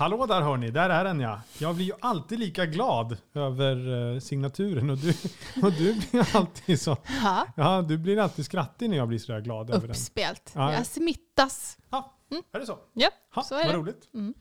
[0.00, 1.40] Hallå där hörni, där är den ja.
[1.58, 5.10] Jag blir ju alltid lika glad över eh, signaturen och du,
[5.62, 6.96] och du blir alltid så.
[7.22, 9.90] Ja, Ja, du blir alltid skrattig när jag blir så där glad över den.
[9.90, 10.52] uppspelt.
[10.54, 10.72] Ja.
[10.72, 11.78] Jag smittas.
[11.90, 12.42] Ja, Mm.
[12.52, 12.78] är det så?
[12.92, 13.78] Ja, Ha, så är vad det.
[13.78, 14.08] roligt.
[14.14, 14.34] Mm.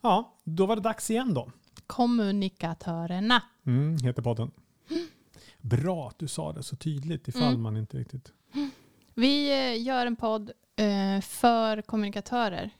[0.00, 1.50] Ja, då var det dags igen då.
[1.86, 3.42] Kommunikatörerna.
[3.66, 4.50] Mm, heter podden.
[5.60, 7.62] Bra att du sa det så tydligt ifall Mm.
[7.62, 8.32] man inte riktigt...
[9.14, 12.70] Vi eh, gör en podd eh, för kommunikatörer.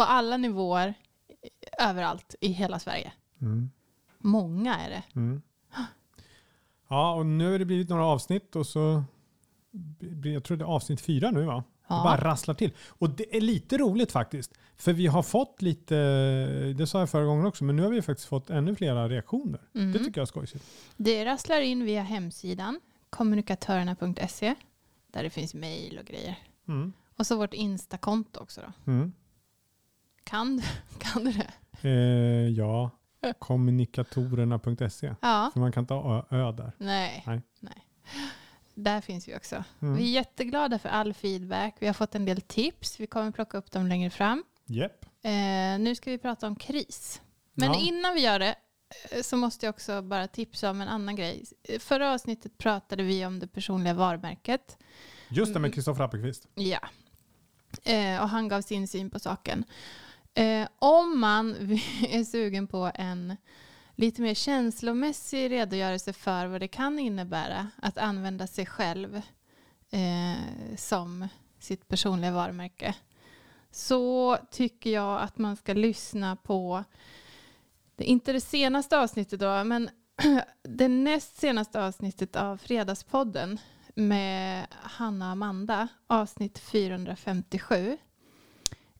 [0.00, 0.94] På, alla nivåer,
[1.28, 3.12] eh, överallt i hela Sverige.
[3.40, 3.70] Mm.
[4.18, 5.02] Många är det.
[5.14, 5.42] Mm.
[6.88, 9.04] Ja, och nu har det blivit några avsnitt och så...
[10.24, 11.64] Jag tror det är avsnitt fyra nu va?
[11.82, 12.24] Det bara Ja.
[12.24, 12.72] rasslar till.
[12.88, 14.52] Och det är lite roligt faktiskt.
[14.76, 15.94] För vi har fått lite,
[16.76, 19.60] det sa jag förra gången också, men nu har vi faktiskt fått ännu flera reaktioner.
[19.74, 19.92] Mm.
[19.92, 20.64] Det tycker jag är skojsigt.
[20.96, 24.54] Det rasslar in via hemsidan kommunikatörerna.se
[25.12, 26.38] där det finns mejl och grejer.
[26.68, 26.92] Mm.
[27.16, 28.92] Och så vårt Insta-konto också då.
[28.92, 29.12] Mm.
[30.30, 30.62] Kan, du-
[30.98, 31.50] kan du det?
[31.88, 32.90] Eh, ja,
[33.38, 35.14] kommunikatorerna.se.
[35.20, 35.50] Ja.
[35.52, 36.72] För man kan inte ha ö, där.
[36.78, 37.22] Nej.
[37.26, 37.40] Nej.
[37.60, 37.86] Nej.
[38.74, 39.64] Där finns vi också.
[39.82, 39.96] Mm.
[39.96, 41.76] Vi är jätteglada för all feedback.
[41.78, 43.00] Vi har fått en del tips.
[43.00, 44.44] Vi kommer plocka upp dem längre fram.
[44.66, 45.04] Japp.
[45.22, 45.30] Eh,
[45.80, 47.20] nu ska vi prata om kris.
[47.54, 47.78] Men Ja.
[47.80, 48.54] innan vi gör det
[49.10, 51.44] eh, så måste jag också bara tipsa om en annan grej.
[51.62, 54.78] Eh, Förra avsnittet pratade vi om det personliga varumärket.
[55.28, 55.72] Just det med Mm.
[55.74, 56.48] Kristoffer Appelqvist.
[56.54, 56.78] Ja.
[57.84, 59.64] Eh, och han gav sin syn på saken.
[60.34, 61.54] Eh, om man
[62.08, 63.36] är sugen på en
[63.94, 69.16] lite mer känslomässig redogörelse för vad det kan innebära att använda sig själv
[69.90, 72.94] eh, som sitt personliga varumärke
[73.70, 76.84] så tycker jag att man ska lyssna på,
[77.96, 79.90] det, inte det senaste avsnittet då, men
[80.62, 83.58] det näst senaste avsnittet av Fredagspodden
[83.94, 87.98] med Hanna och Amanda, avsnitt 457.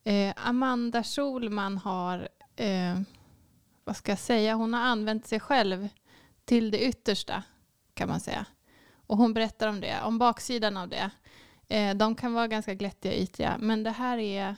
[0.04, 3.00] Eh, Amanda Schulman har, eh,
[3.84, 5.88] vad ska jag säga, hon har använt sig själv
[6.44, 7.42] till det yttersta
[7.94, 8.46] kan man säga.
[9.06, 11.10] Och hon berättar om det, om baksidan av det.
[11.68, 14.56] Eh, de kan vara ganska glättiga och ytliga, men det här är,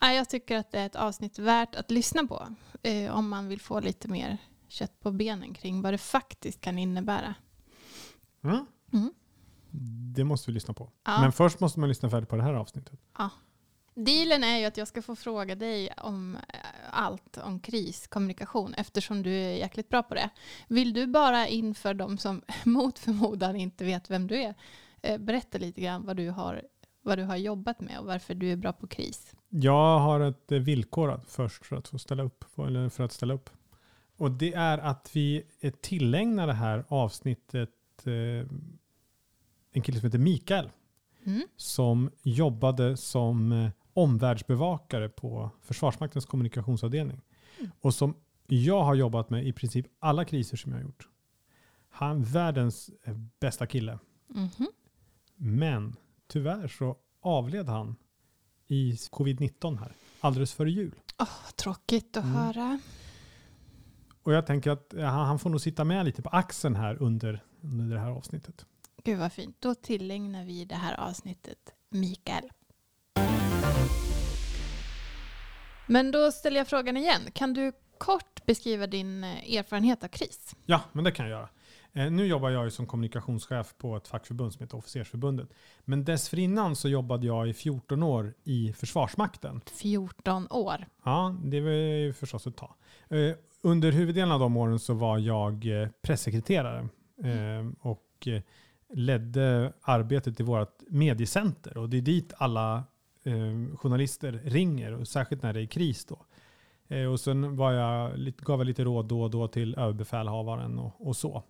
[0.00, 2.46] ja, jag tycker att det är ett avsnitt värt att lyssna på
[2.82, 4.38] eh, om man vill få lite mer
[4.68, 7.34] kött på benen kring vad det faktiskt kan innebära.
[8.44, 8.66] Mm.
[8.92, 9.12] Mm.
[10.14, 10.90] Det måste vi lyssna på.
[11.04, 11.20] Ja.
[11.20, 13.00] Men först måste man lyssna färdigt på det här avsnittet.
[14.04, 16.60] Dealen är ju att jag ska få fråga dig om eh,
[16.90, 20.30] allt om kriskommunikation eftersom du är jäkligt bra på det.
[20.68, 24.54] Vill du bara inför de som mot förmodan inte vet vem du är
[25.02, 26.62] eh, berätta lite grann vad du har,
[27.02, 29.34] vad du har jobbat med och varför du är bra på kris?
[29.48, 32.44] Jag har ett eh, villkor först för att få ställa upp.
[32.58, 33.50] Eller för att ställa upp.
[34.16, 35.42] Och det är att vi
[35.80, 37.70] tillägnar det här avsnittet
[39.72, 40.70] en kille som heter Mikael.
[41.24, 41.42] Mm.
[41.56, 43.70] som jobbade som
[44.02, 47.20] omvärldsbevakare på Försvarsmaktens kommunikationsavdelning.
[47.58, 47.70] Mm.
[47.80, 48.14] Och som
[48.46, 51.08] jag har jobbat med i princip alla kriser som jag har gjort.
[51.90, 53.98] Han är världens eh, bästa kille.
[54.26, 54.68] Mhm.
[55.36, 57.96] Men tyvärr så avled han
[58.66, 60.94] i covid-19 här alldeles före jul.
[61.18, 62.36] Åh, tråkigt att Mm.
[62.36, 62.80] höra.
[64.22, 67.02] Och jag tänker att eh, han han får nog sitta med lite på axeln här
[67.02, 68.66] under, under det här avsnittet.
[69.04, 69.56] Gud vad fint.
[69.60, 71.58] Då tillägnar vi det här avsnittet
[71.90, 72.44] Mikael.
[75.88, 77.20] Men då ställer jag frågan igen.
[77.32, 80.56] Kan du kort beskriva din eh, erfarenhet av kris?
[80.66, 81.48] Ja, men det kan jag göra.
[81.92, 85.48] Eh, nu jobbar jag som kommunikationschef på ett fackförbund som heter Officersförbundet.
[85.84, 89.60] Men dessförinnan så jobbade jag i 14 år i Försvarsmakten.
[89.66, 90.86] 14 år.
[91.04, 92.74] Ja, det var ju förstås ett tag.
[93.08, 95.66] Eh, under huvuddelen av de åren så var jag
[96.02, 96.88] pressekreterare
[97.24, 98.28] eh, och
[98.94, 101.78] ledde arbetet i vårt mediecenter.
[101.78, 102.84] Och det är dit alla
[103.28, 106.24] eh, journalister ringer, och särskilt när det är kris då.
[106.88, 111.06] Eh, och sen var jag, gav jag lite råd då och då till överbefälhavaren och,
[111.08, 111.42] och så.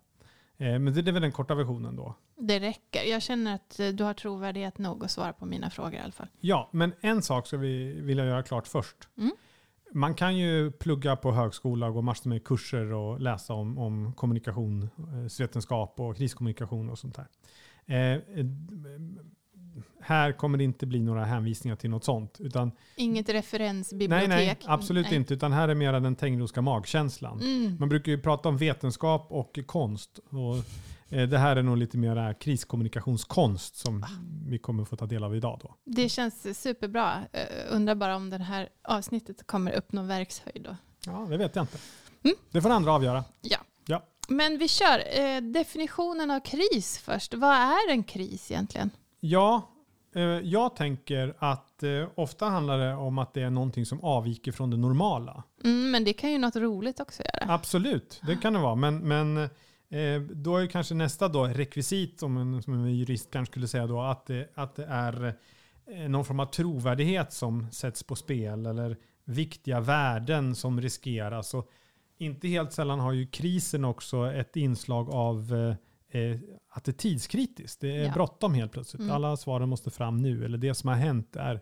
[0.57, 2.15] Eh, men det, det är väl den korta versionen då.
[2.35, 3.03] Det räcker.
[3.03, 6.11] Jag känner att eh, du har trovärdighet nog att svara på mina frågor i alla
[6.11, 6.27] fall.
[6.39, 9.09] Ja, men en sak ska vi vilja göra klart först.
[9.17, 9.31] Mm.
[9.93, 14.13] Man kan ju plugga på högskola och gå massor med kurser och läsa om, om
[14.13, 17.27] kommunikationsvetenskap och kriskommunikation och sånt där.
[17.85, 18.21] Eh,
[20.01, 22.37] här kommer det inte bli några hänvisningar till något sånt.
[22.39, 24.29] Utan, Inget referensbibliotek.
[24.29, 25.15] nej, nej, absolut Nej.
[25.15, 25.33] inte.
[25.33, 27.39] Utan här är mera den Tengroska magkänslan.
[27.39, 27.77] Mm.
[27.79, 30.19] Man brukar ju prata om vetenskap och konst.
[30.29, 30.55] Och,
[31.15, 34.05] eh, det här är nog lite mera kriskommunikationskonst som
[34.47, 35.59] vi kommer få ta del av idag.
[35.63, 35.75] Då.
[35.85, 37.13] Det känns superbra.
[37.15, 40.75] Uh, undrar bara om det här avsnittet kommer uppnå verkshöjd då.
[41.05, 41.77] Ja, det vet jag inte.
[42.23, 42.35] Mm.
[42.51, 43.23] Det får andra avgöra.
[44.29, 45.19] Men vi kör.
[45.19, 47.33] Eh, definitionen av kris först.
[47.33, 48.89] Vad är en kris egentligen?
[49.19, 49.69] Ja,
[50.15, 54.51] eh, jag tänker att eh, ofta handlar det om att det är någonting som avviker
[54.51, 55.43] från det normala.
[55.63, 57.53] Mm, men det kan ju något roligt också göra.
[57.53, 58.75] Absolut, det kan det vara.
[58.75, 63.51] Men, men eh, då är kanske nästa då rekvisit, som en, som en jurist kanske
[63.51, 65.35] skulle säga då, att det, att det är
[66.07, 71.53] någon form av trovärdighet som sätts på spel eller viktiga värden som riskeras.
[71.53, 71.69] Och
[72.17, 75.53] inte helt sällan har ju krisen också ett inslag av
[76.09, 76.37] eh,
[76.69, 77.81] att det är tidskritiskt.
[77.81, 78.11] Det är Ja.
[78.13, 79.01] bråttom helt plötsligt.
[79.01, 79.15] Mm.
[79.15, 80.45] Alla svaren måste fram nu.
[80.45, 81.61] Eller det som har hänt är,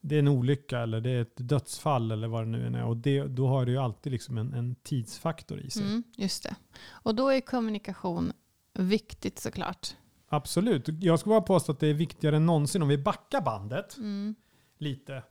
[0.00, 2.84] det är en olycka eller det är ett dödsfall eller vad det nu än är.
[2.84, 5.82] Och det, då har det ju alltid liksom en, en tidsfaktor i sig.
[5.82, 6.56] Mm, just det.
[6.90, 8.32] Och då är kommunikation
[8.78, 9.88] viktigt såklart.
[10.28, 10.88] Absolut.
[11.02, 14.34] Jag skulle bara påstå att det är viktigare än någonsin om vi backar bandet Mm.
[14.78, 15.22] lite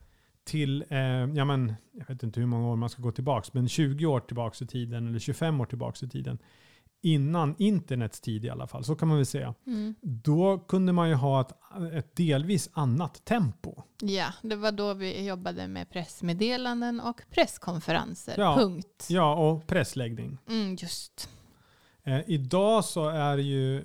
[0.44, 0.98] till, eh,
[1.34, 4.20] ja men, jag vet inte hur många år man ska gå tillbaka, men 20 år
[4.20, 6.38] tillbaka i tiden eller 25 år tillbaka i tiden.
[7.02, 9.54] Innan internets tid i alla fall, så kan man väl säga.
[9.66, 9.94] Mm.
[10.00, 11.52] Då kunde man ju ha ett,
[11.94, 13.82] ett delvis annat tempo.
[14.00, 18.34] Ja, det var då vi jobbade med pressmeddelanden och presskonferenser.
[18.38, 18.56] Ja.
[18.56, 19.06] Punkt.
[19.08, 20.38] Ja, och pressläggning.
[20.48, 21.28] Mm, just.
[22.02, 23.84] Eh, idag så är ju,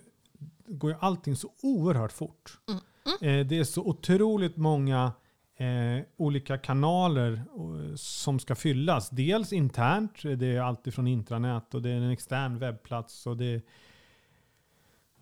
[0.67, 2.59] går ju allting så oerhört fort.
[2.67, 3.39] Mm.
[3.39, 5.11] Eh, det är så otroligt många
[5.57, 9.09] eh, olika kanaler eh, som ska fyllas.
[9.09, 13.27] Dels internt, det är allt från intranät och det är en extern webbplats.
[13.27, 13.61] Och det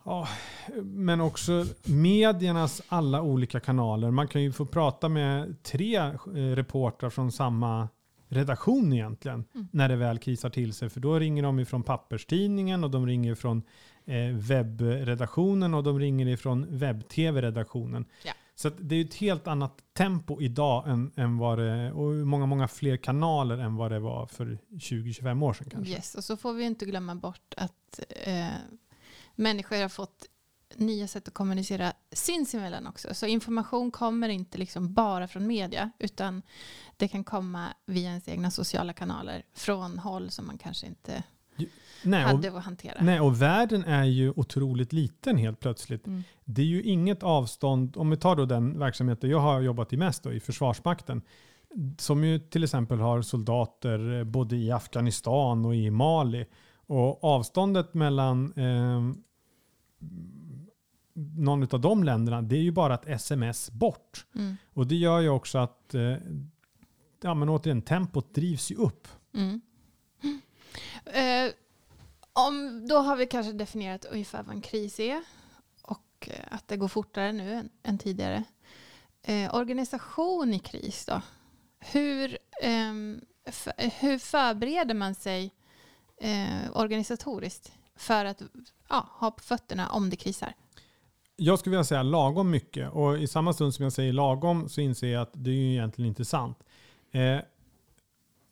[0.06, 0.28] ja,
[0.84, 4.12] men också mediernas alla olika kanaler.
[4.12, 7.90] Man kan ju få prata med tre eh, reportrar från samma
[8.28, 9.68] redaktion egentligen Mm.
[9.72, 10.90] när det väl krisar till sig.
[10.90, 13.64] För då ringer de ifrån papperstidningen och de ringer från
[14.06, 18.06] eh, webbredaktionen och de ringer ifrån webb-tv-redaktionen.
[18.26, 18.34] Ja.
[18.56, 22.68] Så det är ett helt annat tempo idag än, än vad det, och många, många
[22.68, 25.94] fler kanaler än vad det var för 20-25 år sedan kanske.
[25.94, 26.16] Yes.
[26.16, 28.48] Och så får vi inte glömma bort att eh,
[29.36, 30.26] människor har fått
[30.76, 33.14] nya sätt att kommunicera sinsemellan också.
[33.14, 36.42] Så information kommer inte liksom bara från media, utan
[36.98, 41.24] det kan komma via ens egna sociala kanaler från håll som man kanske inte
[42.04, 42.98] Nej, och, hade att hantera.
[43.02, 46.08] nej, och världen är ju otroligt liten helt plötsligt.
[46.08, 46.24] Mm.
[46.46, 49.98] Det är ju inget avstånd, om vi tar då den verksamheten jag har jobbat i
[49.98, 51.22] mest då, i Försvarsmakten,
[51.98, 56.46] som ju till exempel har soldater eh, både i Afghanistan och i Mali.
[56.86, 59.02] Och avståndet mellan eh,
[61.14, 64.26] någon av de länderna, det är ju bara ett sms bort.
[64.36, 64.58] Mm.
[64.74, 66.16] Och det gör ju också att, eh,
[67.22, 69.08] ja men återigen, tempot drivs ju upp.
[69.34, 69.62] Mm.
[71.06, 71.52] Eh,
[72.34, 75.24] om, då har vi kanske definierat ungefär vad en kris är
[75.82, 78.44] och eh, att det går fortare nu än, än tidigare.
[79.22, 81.22] Eh, organisation i kris då?
[81.80, 82.94] Hur, eh,
[83.52, 85.52] för, hur förbereder man sig
[86.22, 88.42] eh, organisatoriskt för att
[88.90, 90.54] ja, ha på fötterna om det krisar?
[91.36, 94.82] Jag skulle vilja säga lagom mycket och i samma stund som jag säger lagom så
[94.82, 96.58] inser jag att det är ju egentligen inte sant.
[97.12, 97.40] Eh,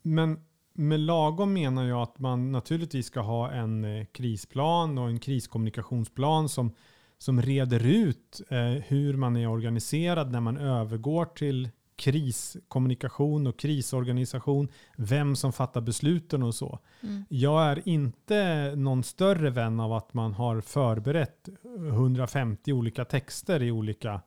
[0.02, 5.18] men med lagom menar jag att man naturligtvis ska ha en eh, krisplan och en
[5.18, 6.72] kriskommunikationsplan som,
[7.18, 14.68] som reder ut eh, hur man är organiserad när man övergår till kriskommunikation och krisorganisation,
[14.96, 16.78] vem som fattar besluten och så.
[17.00, 17.24] Mm.
[17.28, 21.48] Jag är inte någon större vän av att man har förberett
[21.88, 24.20] 150 olika texter i olika,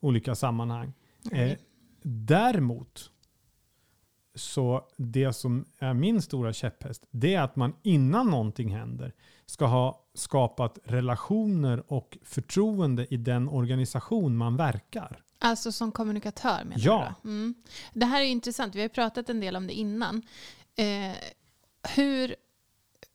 [0.00, 0.92] olika sammanhang.
[1.32, 1.52] Eh,
[2.02, 3.10] däremot
[4.36, 9.12] så det som är min stora käpphäst det är att man innan någonting händer
[9.46, 15.22] ska ha skapat relationer och förtroende i den organisation man verkar.
[15.38, 17.14] Alltså som kommunikatör menar Ja.
[17.22, 17.28] du?
[17.28, 17.54] Mm.
[17.92, 20.22] Det här är intressant, vi har pratat en del om det innan.
[20.76, 21.16] Eh,
[21.96, 22.36] hur,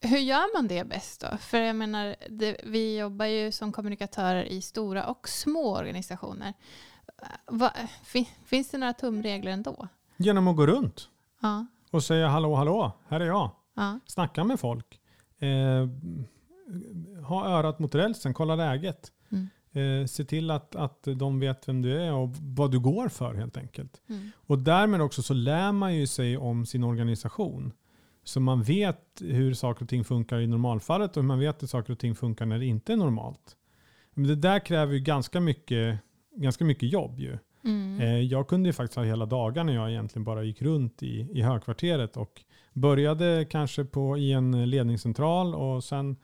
[0.01, 1.37] hur gör man det bäst då?
[1.37, 6.53] För jag menar, det, vi jobbar ju som kommunikatörer i stora och små organisationer.
[7.21, 7.73] Eh, Va,
[8.03, 9.87] fin, finns det några tumregler ändå?
[10.17, 11.09] Genom att gå runt
[11.41, 11.65] Ja.
[11.91, 13.51] och säga hallå hallå, här är jag.
[13.75, 13.99] ja.
[14.05, 14.99] Snacka med folk.
[15.39, 15.87] Eh,
[17.27, 19.11] ha örat mot rälsen, kolla läget.
[19.29, 19.47] Mm.
[19.71, 23.33] Eh, se till att, att de vet vem du är och vad du går för
[23.33, 24.01] helt enkelt.
[24.09, 24.31] Mm.
[24.35, 27.73] Och därmed också så lär man ju sig om sin organisation.
[28.23, 31.67] Så man vet hur saker och ting funkar i normalfallet och hur man vet hur
[31.67, 33.57] saker och ting funkar när det inte är normalt.
[34.13, 35.99] Men det där kräver ju ganska mycket,
[36.35, 37.37] ganska mycket jobb ju.
[37.63, 38.01] Mm.
[38.01, 41.27] Eh, Jag kunde ju faktiskt ha hela dagar när jag egentligen bara gick runt i,
[41.33, 42.41] i högkvarteret och
[42.73, 46.15] började kanske på, i en ledningscentral och sen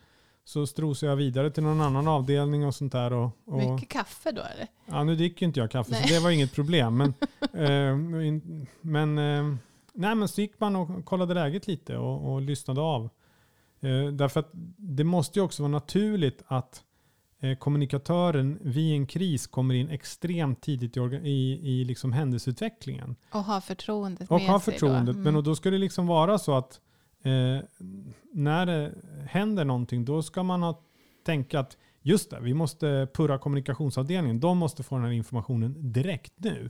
[0.43, 3.13] så strosade jag vidare till någon annan avdelning och sånt där.
[3.13, 4.67] Och, och, Mycket kaffe då eller?
[4.85, 6.07] ja, nu dricker inte jag kaffe Nej.
[6.07, 6.97] så det var inget problem.
[6.97, 7.13] Men,
[7.53, 7.95] eh,
[8.81, 9.57] men, eh,
[9.93, 13.09] nej, men så gick man och kollade läget lite och, och lyssnade av.
[13.81, 16.83] Eh, därför att det måste ju också vara naturligt att
[17.59, 23.15] kommunikatören vid en kris kommer in extremt tidigt i, i, i liksom händelseutvecklingen.
[23.31, 25.15] Och ha förtroendet Och med ha sig förtroendet.
[25.15, 25.21] Då.
[25.21, 26.81] Men och då ska det liksom vara så att
[27.23, 27.59] eh,
[28.33, 28.93] när det
[29.29, 30.83] händer någonting då ska man ha,
[31.25, 34.39] tänka att just det, vi måste purra kommunikationsavdelningen.
[34.39, 36.69] De måste få den här informationen direkt nu.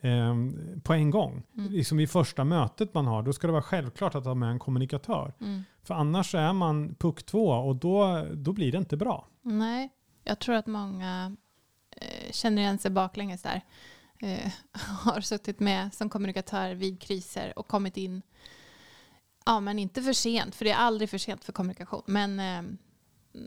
[0.00, 0.34] Eh,
[0.82, 1.42] på en gång.
[1.56, 1.72] Mm.
[1.72, 4.58] Liksom i första mötet man har, då ska det vara självklart att ha med en
[4.58, 5.34] kommunikatör.
[5.40, 5.62] Mm.
[5.82, 9.28] För annars är man puck två och då, då blir det inte bra.
[9.42, 9.90] Nej,
[10.26, 11.36] jag tror att många
[11.90, 13.60] eh, känner igen sig baklänges där.
[14.18, 14.52] Eh,
[15.04, 18.22] har suttit med som kommunikatör vid kriser och kommit in,
[19.46, 22.62] ja men inte för sent, för det är aldrig för sent för kommunikation, men eh,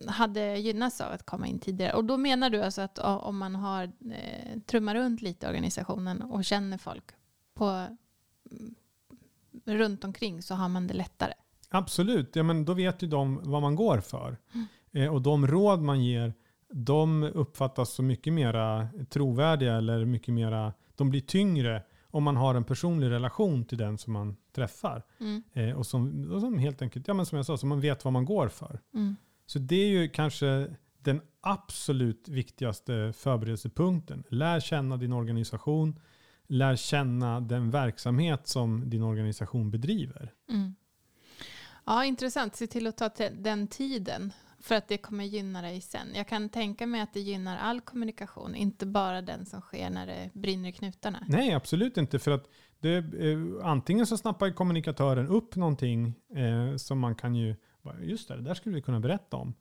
[0.08, 1.94] hade gynnats av att komma in tidigare.
[1.94, 6.22] Och då menar du alltså att om man har eh, trummar runt lite i organisationen
[6.22, 7.06] och känner folk
[7.54, 7.66] på,
[8.52, 8.76] mm,
[9.66, 11.34] runt omkring så har man det lättare.
[11.70, 14.38] Absolut, ja, men då vet ju de vad man går för.
[14.92, 16.34] Eh, och de råd man ger,
[16.74, 22.56] de uppfattas som mycket mera trovärdiga eller mycket mera, de blir tyngre om man har
[22.56, 25.04] en personlig relation till den som man träffar.
[25.20, 25.44] Mm.
[25.54, 28.04] Eh, och, som, och som helt enkelt, ja men som jag sa, som man vet
[28.06, 28.80] vad man går för.
[28.94, 29.16] Mm.
[29.46, 34.24] Så det är ju kanske den absolut viktigaste förberedelsepunkten.
[34.30, 36.00] Lär känna din organisation,
[36.48, 40.34] lär känna den verksamhet som din organisation bedriver.
[40.50, 40.76] Mm.
[41.86, 42.56] Ja, intressant.
[42.56, 46.08] Se till att ta den tiden för att det kommer gynna dig sen.
[46.16, 50.08] Jag kan tänka mig att det gynnar all kommunikation, inte bara den som sker när
[50.08, 51.26] det brinner i knutarna.
[51.28, 52.20] Nej, absolut inte.
[52.20, 52.50] För att
[52.80, 57.56] det, eh, antingen så snappar kommunikatören upp någonting eh, som man kan ju,
[58.02, 59.54] just det, det där skulle vi kunna berätta om.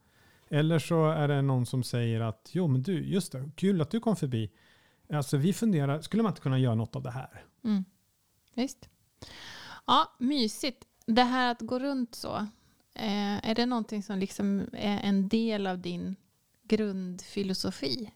[0.50, 3.90] Eller så är det någon som säger att, jo men du, just det, kul att
[3.90, 4.50] du kom förbi.
[5.12, 7.44] Alltså vi funderar, skulle man inte kunna göra något av det här?
[7.64, 7.84] Mm.
[8.54, 8.88] Visst.
[9.86, 10.84] Ja, mysigt.
[11.06, 12.46] Det här att gå runt så,
[12.98, 16.16] eh, är det någonting som liksom är en del av din
[16.62, 18.10] grundfilosofi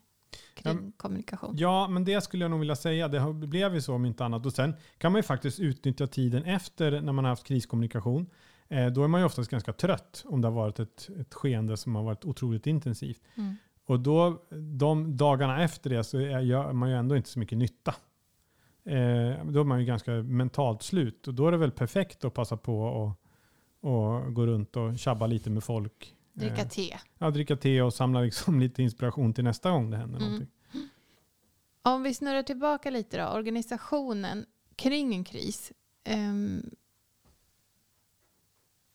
[0.55, 1.55] kring Ja, kommunikation?
[1.59, 3.09] Ja, men det skulle jag nog vilja säga.
[3.09, 4.47] Det blev ju så om inte annat.
[4.47, 8.27] Och sen kan man ju faktiskt utnyttja tiden efter när man har haft kriskommunikation.
[8.69, 11.77] Eh, då är man ju oftast ganska trött om det har varit ett, ett skeende
[11.77, 13.21] som har varit otroligt intensivt.
[13.35, 13.57] Mm.
[13.85, 14.43] Och då,
[14.79, 17.95] de dagarna efter det så gör man ju ändå inte så mycket nytta.
[18.85, 21.29] Eh, då är man ju ganska mentalt slut.
[21.29, 23.22] Och då är det väl perfekt att passa på och,
[23.83, 26.17] och gå runt och tjabba lite med folk.
[26.33, 26.99] Dricka Eh, te.
[27.19, 30.29] ja, dricka te och samla liksom lite inspiration till nästa gång det händer Mm.
[30.33, 30.55] någonting.
[31.83, 34.47] Om vi snurrar tillbaka lite då, organisationen
[34.77, 35.73] kring en kris.
[36.05, 36.71] Ehm,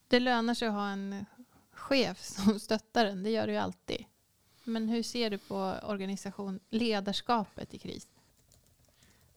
[0.07, 1.25] det lönar sig att ha en
[1.71, 4.05] chef som stöttar en, det gör det ju alltid.
[4.63, 8.07] Men hur ser du på organisation, ledarskapet i kris?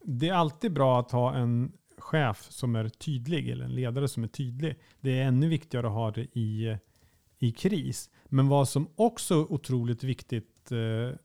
[0.03, 4.25] Det är alltid bra att ha en chef som är tydlig eller en ledare som
[4.25, 4.79] är tydlig.
[5.01, 6.77] Det är ännu viktigare att ha det i,
[7.39, 8.11] i kris.
[8.27, 11.17] Men vad som också är otroligt viktigt eh,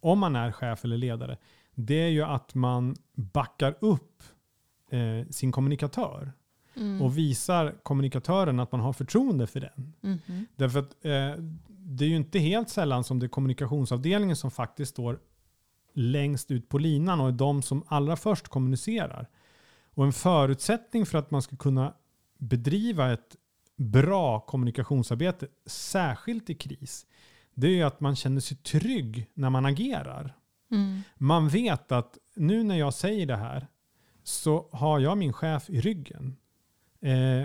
[0.00, 1.38] om man är chef eller ledare,
[1.74, 4.22] det är ju att man backar upp
[4.90, 6.32] eh, sin kommunikatör
[6.76, 7.02] Mm.
[7.02, 9.94] och visar kommunikatören att man har förtroende för den.
[10.00, 10.46] Mhm.
[10.56, 14.90] Därför att eh, det är ju inte helt sällan som det är kommunikationsavdelningen som faktiskt
[14.90, 15.18] står
[15.92, 19.28] längst ut på linan och är de som allra först kommunicerar.
[19.94, 21.94] Och en förutsättning för att man ska kunna
[22.38, 23.36] bedriva ett
[23.76, 27.06] bra kommunikationsarbete, särskilt i kris,
[27.54, 30.36] det är att man känner sig trygg när man agerar.
[30.70, 31.02] Mm.
[31.16, 33.66] Man vet att nu när jag säger det här
[34.22, 36.36] så har jag min chef i ryggen.
[37.00, 37.44] Eh,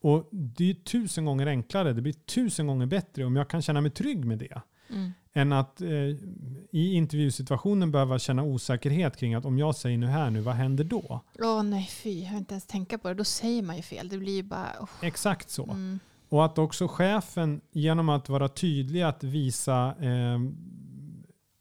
[0.00, 3.80] och det är tusen gånger enklare, det blir tusen gånger bättre om jag kan känna
[3.80, 4.62] mig trygg med det.
[4.90, 5.12] Mm.
[5.32, 5.88] Än att eh,
[6.70, 10.84] i intervjusituationen behöva känna osäkerhet kring att om jag säger nu här nu, vad händer
[10.84, 11.20] då?
[11.38, 13.14] Åh nej fy, jag vill inte ens tänka på det.
[13.14, 14.08] Då säger man ju fel.
[14.08, 14.70] Det blir ju bara...
[14.80, 14.88] oh.
[15.02, 15.64] Exakt så.
[15.64, 16.00] Mm.
[16.28, 20.38] Och att också chefen genom att vara tydlig att visa eh,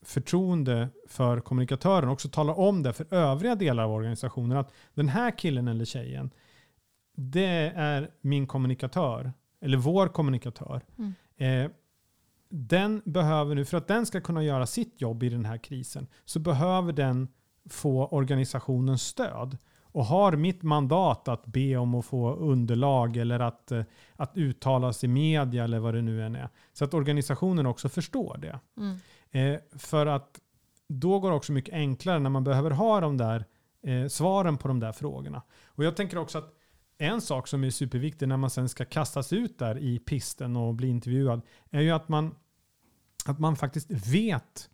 [0.01, 5.37] förtroende för kommunikatören också talar om det för övriga delar av organisationen att den här
[5.37, 6.31] killen eller tjejen
[7.15, 10.81] det är min kommunikatör eller vår kommunikatör.
[10.97, 11.13] Mm.
[11.37, 11.71] Eh,
[12.49, 16.07] den behöver nu, för att den ska kunna göra sitt jobb i den här krisen,
[16.25, 17.27] så behöver den
[17.69, 19.57] få organisationens stöd
[19.91, 23.83] och har mitt mandat att be om att få underlag eller att, eh,
[24.15, 26.49] att uttala sig i media eller vad det nu än är.
[26.73, 28.59] Så att organisationen också förstår det.
[28.77, 28.97] Mm.
[29.31, 30.39] Eh, för att
[30.87, 33.45] då går det också mycket enklare när man behöver ha de där
[33.83, 35.41] eh, svaren på de där frågorna.
[35.65, 36.58] Och jag tänker också att
[37.01, 40.73] en sak som är superviktig när man sen ska kastas ut där i pisten och
[40.75, 42.35] bli intervjuad är ju att man,
[43.25, 44.69] att man faktiskt vet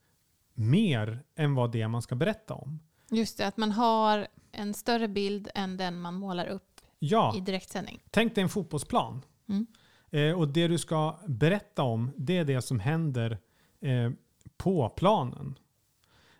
[0.53, 2.79] mer än vad det är man ska berätta om.
[3.11, 7.39] Just det, att man har en större bild än den man målar upp Ja, i
[7.39, 8.03] direktsändning.
[8.11, 9.21] tänk dig en fotbollsplan.
[9.49, 9.67] Mm.
[10.11, 13.37] Eh, och det du ska berätta om, det är det som händer
[13.81, 14.11] eh,
[14.57, 15.59] på planen.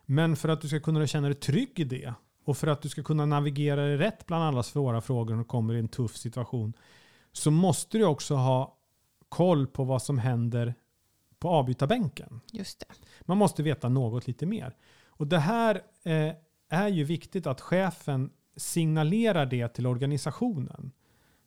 [0.04, 2.14] Men för att du ska kunna känna dig trygg i det
[2.46, 5.44] och för att du ska kunna navigera dig rätt bland alla svåra frågor när du
[5.44, 6.72] kommer i en tuff situation
[7.32, 8.76] så måste du också ha
[9.28, 10.74] koll på vad som händer
[11.38, 12.40] på avbytarbänken.
[12.52, 12.86] Just det.
[13.22, 14.76] Man måste veta något lite mer.
[15.06, 16.32] Och det här eh,
[16.68, 20.92] är ju viktigt att chefen signalerar det till organisationen.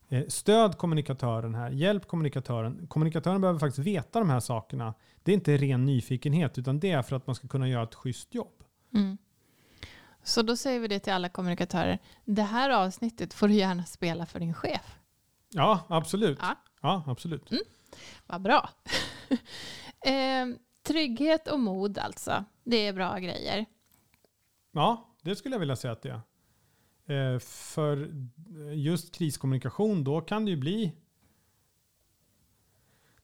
[0.10, 2.88] Eh, stöd kommunikatören här, hjälp kommunikatören.
[2.88, 4.94] Kommunikatören behöver faktiskt veta de här sakerna.
[5.24, 7.96] Det är inte ren nyfikenhet utan det är för att man ska kunna göra ett
[7.96, 8.63] schysst jobb.
[8.94, 9.18] Mm.
[10.23, 11.99] Så då säger vi det till alla kommunikatörer.
[12.25, 14.95] Det här avsnittet får du gärna spela för din chef.
[15.49, 16.38] Ja, absolut.
[16.41, 16.55] Ja.
[16.81, 17.51] Ja, absolut.
[17.51, 17.63] Mm.
[18.27, 18.69] Vad bra.
[20.05, 20.47] eh,
[20.83, 22.45] trygghet och mod alltså.
[22.63, 23.65] Det är bra grejer.
[24.71, 27.33] Ja, det skulle jag vilja säga att det är.
[27.33, 28.11] Eh, för
[28.73, 30.91] just kriskommunikation, då kan det ju bli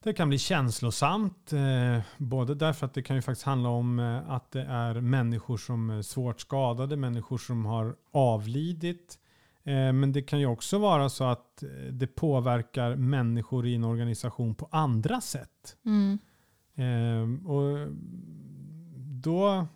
[0.05, 4.31] det kan bli känslosamt, eh, både därför att det kan ju faktiskt handla om eh,
[4.31, 9.19] att det är människor som är svårt skadade, människor som har avlidit.
[9.63, 14.55] Eh, men det kan ju också vara så att det påverkar människor i en organisation
[14.55, 15.77] på andra sätt.
[15.85, 16.19] Mm.
[16.75, 17.87] Eh, och
[18.97, 19.67] då,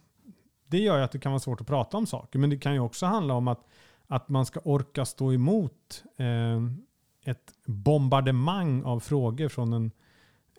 [0.68, 2.40] det gör ju att det kan vara svårt att prata om saker.
[2.40, 3.68] Men det kan ju också handla om att,
[4.08, 6.62] att man ska orka stå emot eh,
[7.26, 9.92] ett bombardemang av frågor från en,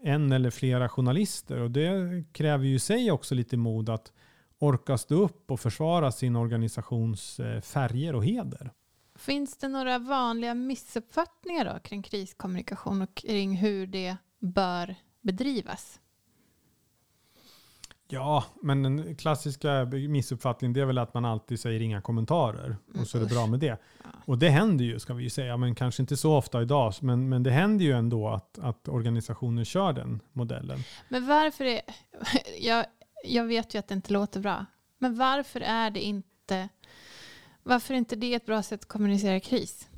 [0.02, 1.60] en eller flera journalister.
[1.60, 4.12] Och det kräver ju i sig också lite mod att
[4.58, 8.70] orka stå upp och försvara sin organisations eh, färger och heder.
[9.14, 16.00] Finns det några vanliga missuppfattningar då kring kriskommunikation och kring hur det bör bedrivas?
[18.12, 23.06] Ja, men den klassiska missuppfattningen det är väl att man alltid säger inga kommentarer och
[23.06, 23.32] så är det usch.
[23.32, 23.80] bra med det.
[24.24, 26.94] Och det händer ju ska vi ju säga, men kanske inte så ofta idag.
[27.00, 30.78] Men, men det händer ju ändå att, att organisationer kör den modellen.
[31.08, 31.80] Men varför är...
[32.60, 32.86] Jag,
[33.24, 34.66] jag vet ju att det inte låter bra.
[34.98, 36.68] Men varför är det inte...
[37.62, 39.88] Varför är inte det ett bra sätt att kommunicera kris?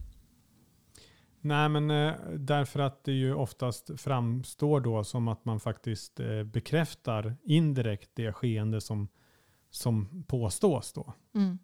[1.44, 6.42] Nej, men eh, därför att det ju oftast framstår då som att man faktiskt eh,
[6.42, 9.08] bekräftar indirekt det skeende som,
[9.70, 11.12] som påstås då.
[11.34, 11.58] Mm.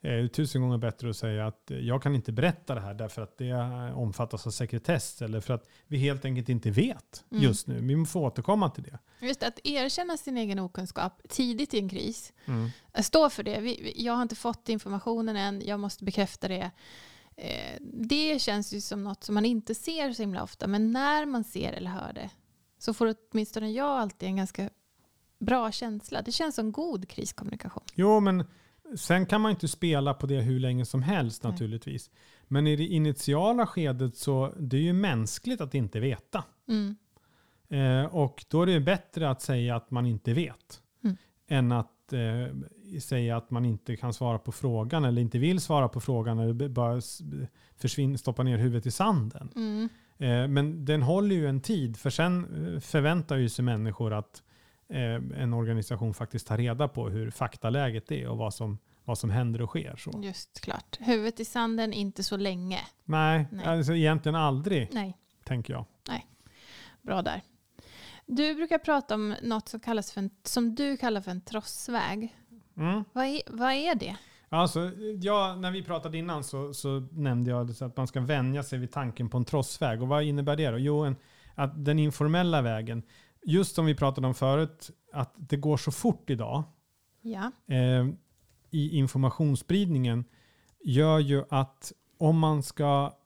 [0.00, 2.94] Eh, Det är tusen gånger bättre att säga att jag kan inte berätta det här
[2.94, 3.52] därför att det
[3.94, 7.42] omfattas av sekretess eller för att vi helt enkelt inte vet Mm.
[7.42, 7.80] just nu.
[7.80, 8.98] Vi får återkomma till det.
[9.26, 12.32] Just att erkänna sin egen okunskap tidigt i en kris.
[12.46, 12.70] Mm.
[13.02, 13.76] Stå för det.
[13.96, 15.62] Jag har inte fått informationen än.
[15.66, 16.70] Jag måste bekräfta det.
[17.36, 20.66] Eh, det känns ju som något som man inte ser så himla ofta.
[20.66, 22.30] Men när man ser eller hör det
[22.78, 24.70] så får åtminstone jag alltid en ganska
[25.38, 26.22] bra känsla.
[26.22, 27.84] Det känns som god kriskommunikation.
[27.94, 28.44] Jo, men
[28.96, 31.52] sen kan man inte spela på det hur länge som helst Nej.
[31.52, 32.10] naturligtvis.
[32.48, 36.44] Men i det initiala skedet så det är ju mänskligt att inte veta.
[36.68, 36.96] Mm.
[37.68, 40.82] Eh, och då är det bättre att säga att man inte vet.
[41.04, 41.16] Mm.
[41.48, 42.20] Än att eh,
[43.00, 46.68] säga att man inte kan svara på frågan eller inte vill svara på frågan eller
[46.68, 47.00] bara
[47.76, 49.50] försvinna, stoppa ner huvudet i sanden.
[49.56, 49.88] Mm.
[50.18, 52.44] Eh, men den håller ju en tid för sen
[52.74, 54.42] eh, förväntar ju sig människor att
[54.88, 59.30] eh, en organisation faktiskt tar reda på hur faktaläget är och vad som, vad som
[59.30, 59.96] händer och sker.
[59.96, 60.20] Så.
[60.24, 60.98] Just klart.
[61.00, 62.80] Huvudet i sanden, inte så länge.
[63.04, 63.66] Nej, Nej.
[63.66, 65.84] Alltså egentligen aldrig Nej, tänker jag.
[67.02, 67.42] bra där.
[68.26, 72.36] Du brukar prata om något som, kallas för en, som du kallar för en trossväg.
[72.76, 73.04] Mm.
[73.12, 74.16] Vad är, vad är det?
[74.48, 78.78] Alltså, ja, när vi pratade innan så, så nämnde jag att man ska vänja sig
[78.78, 80.02] vid tanken på en trossväg.
[80.02, 80.78] Och vad innebär det då?
[80.78, 81.16] Jo, en,
[81.54, 83.02] att den informella vägen,
[83.44, 86.64] just som vi pratade om förut, att det går så fort idag
[87.22, 87.50] Ja.
[87.74, 88.06] eh,
[88.70, 90.24] i informationsspridningen
[90.84, 93.16] gör ju att om man ska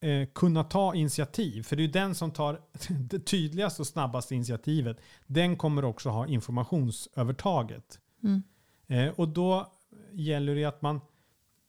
[0.00, 5.00] eh, kunna ta initiativ, för det är den som tar det tydligaste och snabbaste initiativet,
[5.26, 8.00] den kommer också ha informationsövertaget.
[8.22, 8.42] Mm.
[8.88, 9.72] Eh, och då
[10.12, 11.00] gäller det att man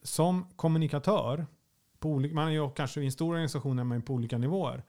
[0.04, 1.46] som kommunikatör,
[2.00, 4.38] på olika, man är ju kanske i en stor organisation är man ju på olika
[4.38, 4.84] nivåer,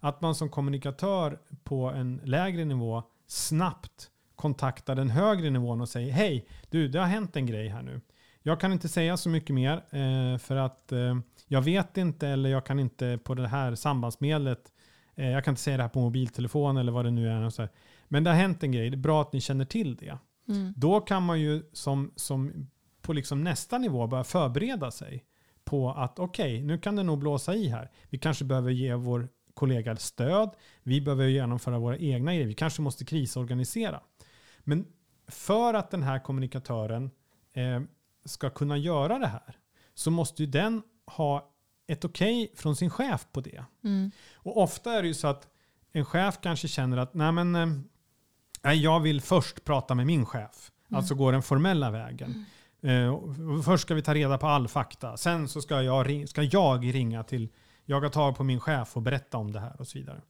[0.00, 6.12] att man som kommunikatör på en lägre nivå snabbt kontaktar den högre nivån och säger
[6.12, 8.00] hej, du det har hänt en grej här nu.
[8.42, 12.50] Jag kan inte säga så mycket mer eh, för att eh, jag vet inte eller
[12.50, 14.72] jag kan inte på det här sambandsmedlet,
[15.14, 17.42] eh, jag kan inte säga det här på mobiltelefon eller vad det nu är.
[17.42, 17.70] Och så här.
[18.08, 20.18] Men det har hänt en grej, det är bra att ni känner till det.
[20.48, 20.72] Mm.
[20.76, 22.68] Då kan man ju som, som
[23.02, 25.24] på liksom nästa nivå börja förbereda sig
[25.64, 27.90] på att okej, nu kan det nog blåsa i här.
[28.10, 30.50] Vi kanske behöver ge vår kollega stöd.
[30.82, 32.46] Vi behöver genomföra våra egna grejer.
[32.46, 34.00] Vi kanske måste krisorganisera.
[34.60, 34.86] Men
[35.28, 37.10] för att den här kommunikatören
[37.52, 37.80] eh,
[38.24, 39.56] ska kunna göra det här
[39.94, 41.52] så måste ju den ha
[41.86, 43.64] ett okej från sin chef på det.
[43.84, 44.10] Mm.
[44.34, 45.48] Och ofta är det ju så att
[45.92, 47.66] en chef kanske känner att nej men, eh,
[48.66, 50.70] nej, jag vill först prata med min chef.
[50.88, 50.98] Mm.
[50.98, 52.44] Alltså gå den formella vägen.
[52.82, 55.16] Eh, och först ska vi ta reda på all fakta.
[55.16, 57.48] Sen så ska jag, ska jag ringa till,
[57.84, 60.20] jaga tag på min chef och berätta om det här och så vidare.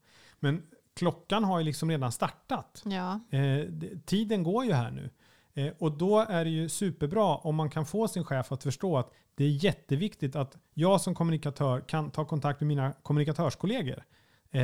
[0.41, 0.63] Men
[0.97, 2.83] klockan har ju liksom redan startat.
[2.85, 3.21] Ja.
[3.39, 3.65] Eh,
[4.07, 5.11] tiden går ju här nu.
[5.55, 8.99] Eh, och då är det ju superbra om man kan få sin chef att förstå
[8.99, 14.03] att det är jätteviktigt att jag som kommunikatör kan ta kontakt med mina kommunikatörskollegor eh,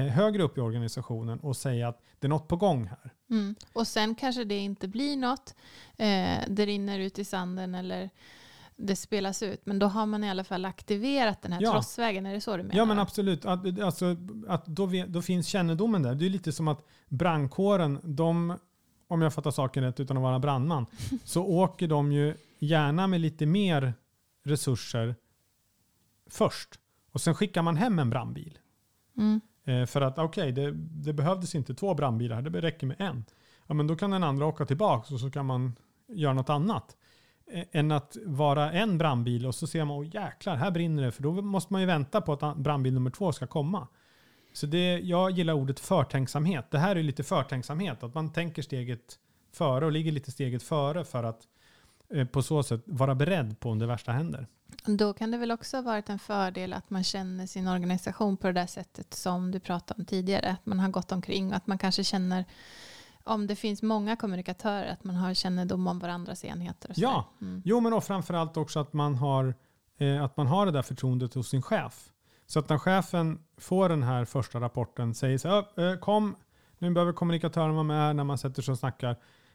[0.00, 3.12] högre upp i organisationen och säga att det är något på gång här.
[3.30, 3.54] Mm.
[3.72, 5.54] Och sen kanske det inte blir något.
[5.96, 8.10] Eh, det rinner ut i sanden eller
[8.76, 9.66] det spelas ut.
[9.66, 11.72] Men då har man i alla fall aktiverat den här Ja.
[11.72, 12.26] trossvägen.
[12.26, 12.76] Är det så du menar?
[12.76, 14.16] Ja men absolut, att, alltså,
[14.48, 16.14] att då, då finns kännedomen där.
[16.14, 18.58] Det är lite som att brandkåren, de,
[19.08, 20.86] om jag fattar saken rätt utan att vara brandman,
[21.24, 23.94] så åker de ju gärna med lite mer
[24.44, 25.14] resurser
[26.30, 26.78] först.
[27.12, 28.58] Och sen skickar man hem en brandbil.
[29.18, 29.40] Mm.
[29.64, 33.24] Eh, för att okej, det, det behövdes inte två brandbilar här, det räcker med en.
[33.66, 35.76] Ja, men då kan den andra åka tillbaka och så kan man
[36.08, 36.96] göra något annat.
[37.46, 41.12] Eh, än att vara en brandbil och så ser man, åh jäklar, här brinner det.
[41.12, 43.88] För då måste man ju vänta på att brandbil nummer två ska komma.
[44.52, 46.70] Så det, jag gillar ordet förtänksamhet.
[46.70, 49.18] Det här är lite förtänksamhet, att man tänker steget
[49.52, 51.40] före och ligger lite steget före för att
[52.14, 54.46] eh, på så sätt vara beredd på om det värsta händer.
[54.84, 58.46] Då kan det väl också ha varit en fördel att man känner sin organisation på
[58.46, 60.50] det där sättet som du pratade om tidigare.
[60.50, 62.44] Att man har gått omkring och att man kanske känner
[63.24, 66.88] om det finns många kommunikatörer att man har kännedom om varandras enheter.
[66.90, 67.28] Och så Ja.
[67.40, 67.62] Mm.
[67.64, 69.54] Jo, men och framförallt också att man, har,
[69.98, 72.08] eh, att man har det där förtroendet hos sin chef.
[72.46, 76.36] Så att när chefen får den här första rapporten, säger så här, "Ö, eh, kom,
[76.78, 79.10] nu behöver kommunikatören vara med när man sätter sig och snackar.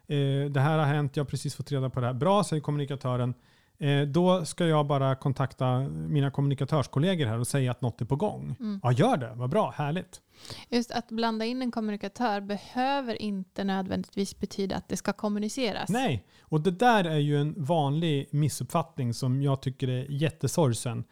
[0.08, 2.14] Eh, det här har hänt, jag har precis fått reda på det här.
[2.14, 3.34] Bra, säger kommunikatören.
[3.80, 8.16] Eh, då ska jag bara kontakta mina kommunikatörskollegor här och säga att något är på
[8.16, 8.56] gång.
[8.60, 8.80] Mm.
[8.84, 9.34] Ja, gör det.
[9.36, 10.22] Vad bra, härligt.
[10.70, 15.90] Just att blanda in en kommunikatör behöver inte nödvändigtvis betyda att det ska kommuniceras.
[15.90, 21.04] Nej, och det där är ju en vanlig missuppfattning som jag tycker är jättesorgsen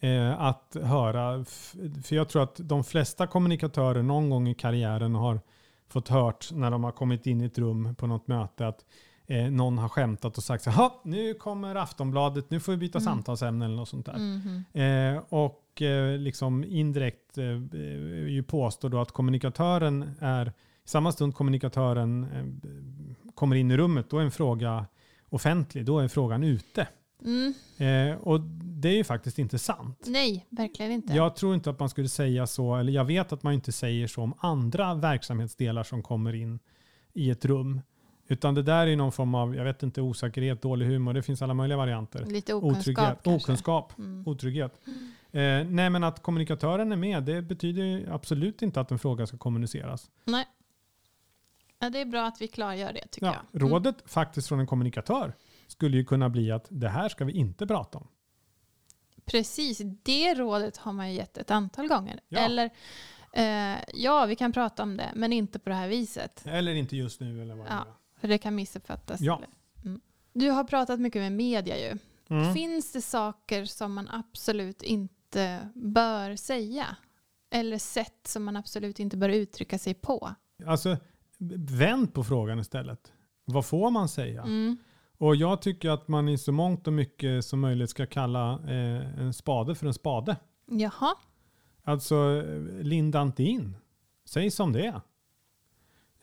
[0.00, 1.44] eh, att höra.
[2.04, 5.40] För jag tror att de flesta kommunikatörer någon gång i karriären har
[5.88, 8.84] fått hört när de har kommit in i ett rum på något möte att
[9.26, 12.78] eh, någon har skämtat och sagt så här, "Ha, nu kommer Aftonbladet, nu får vi
[12.78, 13.04] byta Mm.
[13.04, 14.18] samtalsämne eller något sånt där.
[14.18, 14.64] Mhm.
[14.72, 20.52] Eh, och eh, liksom indirekt eh, eh, ju påstår då att kommunikatören är, i
[20.88, 24.86] samma stund kommunikatören eh, kommer in i rummet, då är en fråga
[25.28, 26.88] offentlig, då är frågan ute.
[27.24, 27.54] Mm.
[27.78, 30.04] Eh, och det är ju faktiskt inte sant.
[30.06, 31.14] Nej, verkligen inte.
[31.14, 34.06] Jag tror inte att man skulle säga så, eller jag vet att man inte säger
[34.06, 36.58] så om andra verksamhetsdelar som kommer in
[37.12, 37.80] i ett rum.
[38.26, 41.42] Utan det där är någon form av, jag vet inte, osäkerhet, dålig humor, det finns
[41.42, 42.24] alla möjliga varianter.
[42.26, 44.28] Lite okunskap Otrygghet, okunskap, Mm.
[44.28, 44.80] otrygghet.
[45.32, 49.38] Eh, nej men att kommunikatören är med, det betyder absolut inte att en fråga ska
[49.38, 50.10] kommuniceras.
[50.24, 50.44] Nej.
[51.78, 53.60] Ja, det är bra att vi klargör det tycker Ja, jag.
[53.62, 53.72] Mm.
[53.72, 55.34] rådet faktiskt från en kommunikatör
[55.66, 58.06] skulle ju kunna bli att det här ska vi inte prata om.
[59.24, 62.20] Precis, det rådet har man ju gett ett antal gånger.
[62.28, 62.38] Ja.
[62.38, 62.70] Eller
[63.32, 66.42] eh, ja, vi kan prata om det, men inte på det här viset.
[66.46, 67.78] Eller inte just nu eller vad det Ja.
[67.80, 68.03] är.
[68.24, 69.20] För det kan missuppfattas.
[69.20, 69.40] Ja.
[69.84, 70.00] Mm.
[70.32, 71.98] Du har pratat mycket med media ju.
[72.28, 72.54] Mm.
[72.54, 76.96] Finns det saker som man absolut inte bör säga?
[77.50, 80.34] Eller sätt som man absolut inte bör uttrycka sig på?
[80.66, 80.96] Alltså,
[81.68, 83.12] vänd på frågan istället.
[83.44, 84.42] Vad får man säga?
[84.42, 84.76] Mm.
[85.18, 89.20] Och jag tycker att man i så mångt och mycket som möjligt ska kalla eh,
[89.20, 90.36] en spade för en spade.
[90.66, 91.14] Jaha,
[91.82, 93.76] Alltså, eh, linda inte in.
[94.24, 95.00] Säg som det är.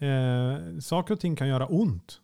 [0.02, 2.22] Eh, saker och ting kan göra ont.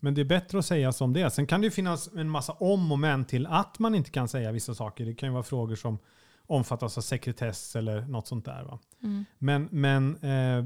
[0.00, 1.28] Men det är bättre att säga som det är.
[1.28, 4.28] Sen kan det ju finnas en massa om och men till att man inte kan
[4.28, 5.06] säga vissa saker.
[5.06, 5.98] Det kan ju vara frågor som
[6.46, 8.64] omfattas av sekretess eller något sånt där.
[8.64, 8.78] Va?
[9.02, 9.24] mm.
[9.38, 10.64] Men, men eh,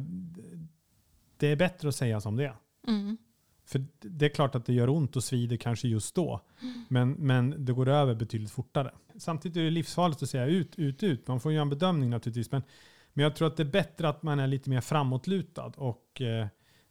[1.36, 2.56] det är bättre att säga som det är.
[2.88, 3.16] Mm.
[3.64, 6.40] För det är klart att det gör ont och svider kanske just då.
[6.88, 8.90] Men, men det går över betydligt fortare.
[9.18, 11.28] Samtidigt är det livsfarligt att säga ut, ut, ut.
[11.28, 12.50] Man får göra en bedömning naturligtvis.
[12.50, 12.62] Men,
[13.12, 16.46] men jag tror att det är bättre att man är lite mer framåtlutad och eh,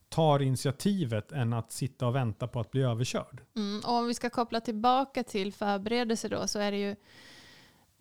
[0.09, 3.41] tar initiativet än att sitta och vänta på att bli överkörd.
[3.55, 3.81] Mm.
[3.85, 6.95] Och om vi ska koppla tillbaka till förberedelse då så är det ju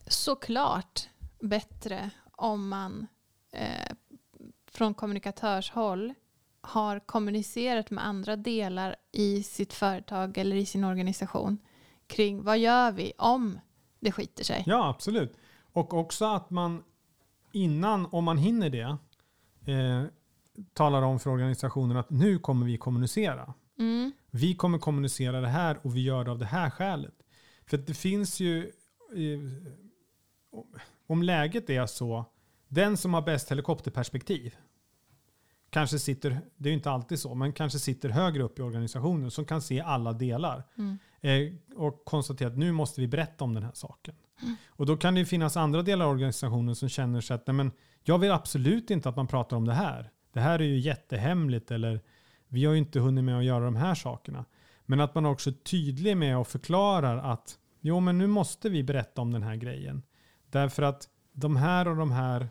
[0.07, 1.09] såklart
[1.40, 3.07] bättre om man
[3.52, 3.92] eh,
[4.70, 6.14] från kommunikatörshåll
[6.61, 11.59] har kommunicerat med andra delar i sitt företag eller i sin organisation
[12.07, 13.61] kring vad gör vi om
[14.00, 14.64] det skiter sig.
[14.66, 15.37] Ja, absolut.
[15.72, 16.83] Och också att man
[17.52, 18.96] innan, om man hinner det,
[19.72, 20.04] eh,
[20.72, 23.54] talar om för organisationen att nu kommer vi kommunicera.
[23.78, 24.12] Mm.
[24.30, 27.14] Vi kommer kommunicera det här och vi gör det av det här skälet.
[27.66, 28.72] För det finns ju,
[29.14, 29.40] eh,
[31.06, 32.24] om läget är så,
[32.68, 34.54] den som har bäst helikopterperspektiv
[35.70, 39.30] kanske sitter, det är ju inte alltid så, men kanske sitter högre upp i organisationen
[39.30, 40.98] som kan se alla delar Mm.
[41.20, 44.14] Eh, och konstatera att nu måste vi berätta om den här saken.
[44.42, 44.57] Mm.
[44.68, 47.54] Och då kan det ju finnas andra delar av organisationen som känner sig att nej,
[47.54, 50.11] men jag vill absolut inte att man pratar om det här.
[50.33, 52.00] Det här är ju jättehemligt eller
[52.48, 54.44] vi har ju inte hunnit med att göra de här sakerna.
[54.87, 58.83] Men att man också är tydlig med och förklarar att jo men nu måste vi
[58.83, 60.02] berätta om den här grejen.
[60.50, 62.48] Därför att de här och de här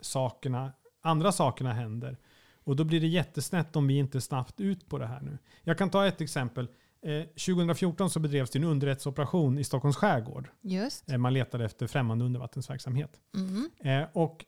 [0.00, 2.18] sakerna, andra sakerna händer.
[2.64, 5.38] Och då blir det jättesnett om vi inte snabbt ut på det här nu.
[5.62, 6.68] Jag kan ta ett exempel.
[7.02, 10.48] Eh, 2014 så bedrevs det en underrättsoperation i Stockholms skärgård.
[10.60, 11.10] Just.
[11.10, 13.20] Eh, man letade efter främmande undervattensverksamhet.
[13.34, 13.70] Mm.
[13.78, 14.44] Eh, och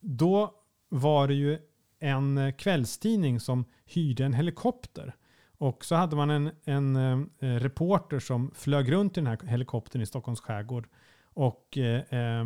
[0.00, 0.54] då
[0.88, 1.58] var det ju
[1.98, 5.14] en eh, kvällstidning som hyrde en helikopter.
[5.58, 10.02] Och så hade man en, en eh, reporter som flög runt i den här helikoptern
[10.02, 10.88] i Stockholms skärgård
[11.34, 12.44] och eh, eh,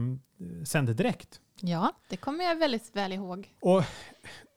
[0.65, 1.41] sände direkt.
[1.61, 3.55] Ja, det kommer jag väldigt väl ihåg.
[3.61, 3.83] Och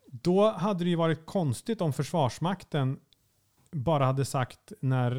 [0.05, 2.99] då hade det ju varit konstigt om Försvarsmakten
[3.71, 5.11] bara hade sagt när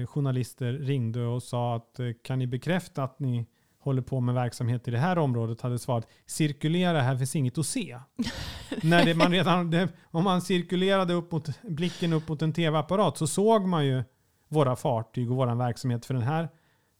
[0.00, 3.46] eh, journalister ringde och sa att eh, kan ni bekräfta att ni
[3.80, 7.66] håller på med verksamhet i det här området hade svarat cirkulera, här finns inget att
[7.66, 7.98] se.
[8.82, 13.18] när det, man redan, det, om man cirkulerade upp mot, blicken upp mot en tv-apparat
[13.18, 14.02] så såg man ju
[14.48, 16.06] våra fartyg och vår verksamhet.
[16.06, 16.48] För den här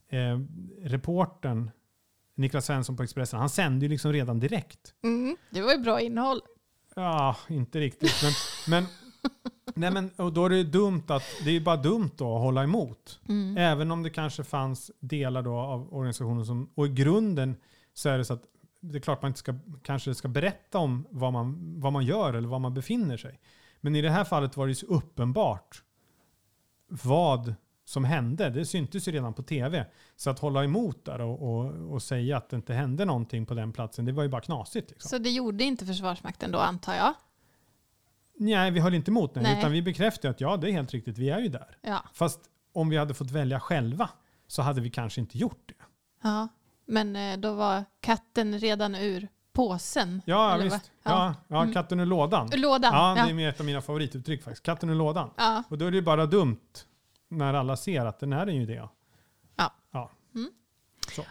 [0.09, 0.39] eh,
[0.81, 1.71] reportern,
[2.35, 4.93] Niklas Svensson på Expressen, han sände ju liksom redan direkt.
[5.03, 5.37] Mm.
[5.49, 6.41] Det var ju bra innehåll.
[6.95, 8.23] Ja, inte riktigt.
[8.23, 8.33] Men,
[8.67, 8.89] men,
[9.75, 12.63] nej men, och då är det dumt att, det är bara dumt då att hålla
[12.63, 13.19] emot.
[13.29, 13.57] Mm.
[13.57, 17.55] Även om det kanske fanns delar då av organisationen som, och i grunden
[17.93, 18.43] så är det så att
[18.79, 19.53] det är klart man inte ska,
[19.83, 23.39] kanske ska berätta om vad man, vad man gör eller var man befinner sig.
[23.81, 25.83] Men i det här fallet var det så uppenbart
[26.87, 27.55] vad
[27.85, 28.49] som hände.
[28.49, 29.85] Det syntes ju redan på tv.
[30.15, 33.53] Så att hålla emot där och, och, och säga att det inte hände någonting på
[33.53, 34.89] den platsen, det var ju bara knasigt.
[34.89, 35.09] Liksom.
[35.09, 37.13] Så det gjorde inte Försvarsmakten då antar jag?
[38.35, 39.59] Nej, vi höll inte emot det, Nej.
[39.59, 41.77] utan vi bekräftade att ja, det är helt riktigt, vi är ju där.
[41.81, 42.03] Ja.
[42.13, 42.39] Fast
[42.73, 44.09] om vi hade fått välja själva
[44.47, 45.73] så hade vi kanske inte gjort det.
[46.23, 46.47] ja.
[46.85, 50.21] Men eh, då var katten redan ur påsen?
[50.25, 50.91] Ja, eller visst.
[51.03, 51.13] vad?
[51.13, 51.35] Ja.
[51.47, 51.73] Ja, Mm.
[51.73, 52.49] katten ur lådan.
[52.53, 52.93] Ur lådan?
[52.93, 53.41] Ja, det ja.
[53.41, 54.63] är ett av mina favorituttryck faktiskt.
[54.65, 55.29] Katten ur lådan.
[55.37, 55.63] ja.
[55.69, 56.59] Och då är det ju bara dumt
[57.29, 58.73] när alla ser att den är den ju det.
[59.55, 59.73] Ja.
[59.91, 60.11] ja.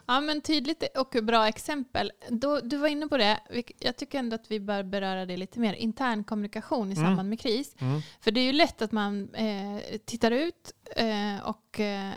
[0.07, 2.13] Ja, men tydligt och bra exempel.
[2.29, 3.41] Då, du var inne på det.
[3.79, 5.73] Jag tycker ändå att vi bör beröra det lite mer.
[5.75, 7.07] Intern kommunikation i Mm.
[7.07, 7.75] samband med kris.
[7.81, 8.01] Mm.
[8.21, 12.11] För det är ju lätt att man eh, tittar ut eh, och eh,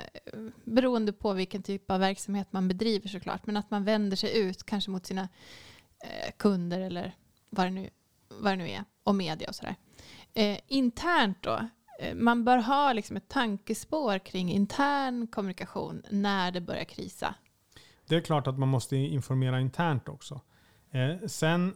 [0.66, 3.46] beroende på vilken typ av verksamhet man bedriver såklart.
[3.46, 5.22] Men att man vänder sig ut kanske mot sina
[6.04, 7.16] eh, kunder eller
[7.50, 7.90] vad det nu,
[8.30, 8.84] vad det nu är.
[9.04, 9.76] Och media och sådär.
[10.34, 11.68] Eh, internt då.
[12.00, 17.36] eh, Man bör ha liksom ett tankespår kring intern kommunikation när det börjar krisa.
[18.14, 20.42] Det är klart att man måste informera internt också.
[20.92, 21.76] Eh, sen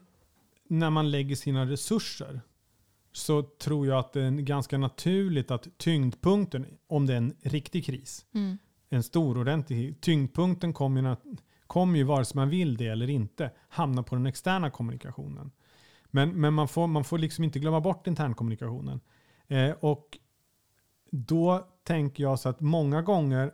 [0.67, 2.41] när man lägger sina resurser
[3.11, 7.85] så tror jag att det är ganska naturligt att tyngdpunkten, om det är en riktig
[7.85, 8.57] kris, Mm.
[8.89, 11.35] en stor ordentlig tyngdpunkten kommer ju,
[11.67, 15.51] kommer ju vare sig man vill det eller inte hamna på den externa kommunikationen.
[16.05, 18.99] Men, men man, får, man får liksom inte glömma bort internkommunikationen.
[19.47, 20.17] Eh, och
[21.11, 23.51] då tänker jag så att många gånger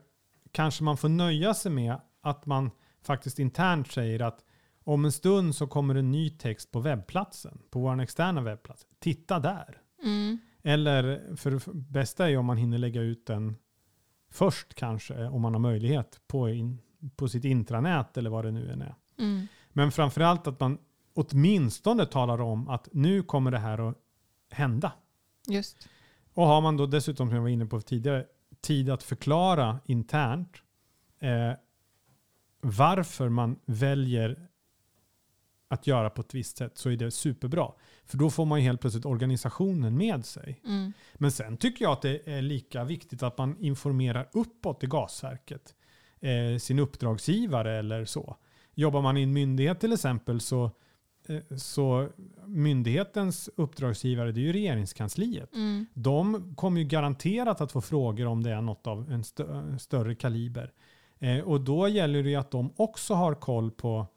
[0.52, 4.46] kanske man får nöja sig med att man faktiskt internt säger att
[4.84, 8.86] om en stund så kommer en ny text på webbplatsen, på vår externa webbplats.
[9.00, 9.78] Titta där.
[10.04, 10.38] Mm.
[10.64, 13.56] Eller för det bästa är ju om man hinner lägga ut den
[14.32, 16.80] först kanske, om man har möjlighet på, in,
[17.16, 18.96] på sitt intranät eller vad det nu än är.
[19.20, 19.48] Mm.
[19.70, 20.78] Men framförallt att man
[21.14, 23.98] åtminstone talar om att nu kommer det här att
[24.52, 24.92] hända.
[25.48, 25.90] Just.
[26.34, 28.26] Och har man då dessutom, som jag var inne på tidigare,
[28.62, 30.58] tid att förklara internt
[31.20, 31.52] eh,
[32.64, 34.48] varför man väljer
[35.68, 37.72] att göra på ett visst sätt så är det superbra.
[38.06, 40.62] För då får man ju helt plötsligt organisationen med sig.
[40.66, 40.94] Mm.
[41.14, 45.76] Men sen tycker jag att det är lika viktigt att man informerar uppåt i gasverket.
[46.20, 48.38] Eh, sin uppdragsgivare eller så.
[48.74, 50.72] Jobbar man i en myndighet till exempel så,
[51.28, 52.10] eh, så
[52.46, 55.56] myndighetens uppdragsgivare det är ju regeringskansliet.
[55.56, 55.86] Mm.
[55.94, 60.16] De kommer ju garanterat att få frågor om det är något av en stö- större
[60.16, 60.72] kaliber.
[61.24, 64.08] Eh, och då gäller det ju att de också har koll på,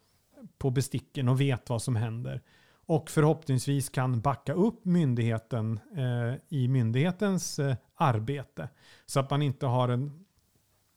[0.57, 2.41] på besticken och vet vad som händer.
[2.85, 8.69] Och förhoppningsvis kan backa upp myndigheten eh, i myndighetens eh, arbete.
[9.05, 10.25] Så att man inte har en,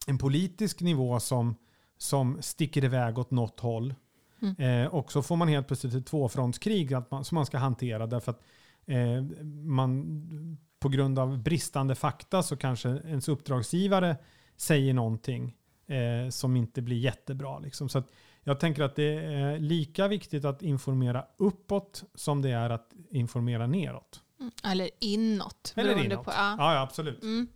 [0.07, 1.55] en politisk nivå som,
[1.97, 3.95] som sticker iväg åt något håll.
[4.41, 4.85] Mm.
[4.85, 8.07] Eh, och så får man helt plötsligt ett tvåfrontskrig att man, som man ska hantera.
[8.07, 8.41] Därför att
[8.85, 9.21] eh,
[9.63, 14.17] man på grund av bristande fakta så kanske ens uppdragsgivare
[14.57, 15.55] säger någonting
[15.91, 17.59] eh, som inte blir jättebra.
[17.59, 17.89] Liksom.
[17.89, 18.03] Så
[18.43, 23.67] Jag tänker att det är lika viktigt att informera uppåt som det är att informera
[23.67, 24.21] neråt.
[24.39, 24.51] Mm.
[24.63, 25.73] Eller inåt.
[25.75, 26.25] Eller inåt.
[26.25, 26.55] På, ja.
[26.57, 27.23] Ja, absolut.
[27.23, 27.47] Mm.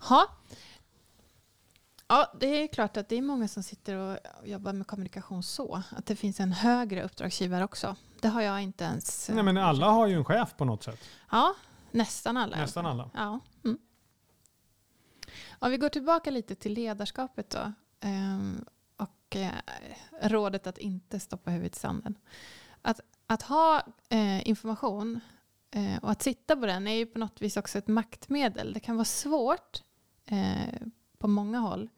[0.00, 0.26] Ha.
[2.08, 5.82] Ja, det är klart att det är många som sitter och jobbar med kommunikation så.
[5.90, 7.96] Att det finns en högre uppdragsgivare också.
[8.20, 9.28] Det har jag inte ens...
[9.28, 11.00] eh, Nej, men alla har ju en chef på något sätt.
[11.30, 11.54] Ja,
[11.90, 12.56] nästan alla.
[12.56, 13.10] Nästan alla.
[13.14, 13.40] Ja.
[15.58, 17.72] Om vi går tillbaka lite till ledarskapet då.
[18.00, 18.64] ehm,
[18.96, 19.52] och eh,
[20.22, 22.14] rådet att inte stoppa huvudet i sanden.
[22.82, 25.20] Att, att ha eh, information
[25.70, 28.72] eh, och att sitta på den är ju på något vis också ett maktmedel.
[28.72, 29.82] Det kan vara svårt
[31.18, 31.88] på många håll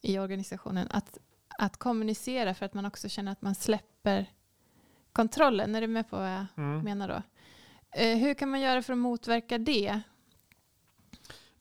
[0.00, 1.18] i organisationen att,
[1.58, 4.26] att kommunicera för att man också känner att man släpper
[5.12, 5.74] kontrollen.
[5.74, 6.80] Är du med på vad jag Mm.
[6.84, 7.22] menar då?
[8.00, 10.00] Hur kan man göra för att motverka det?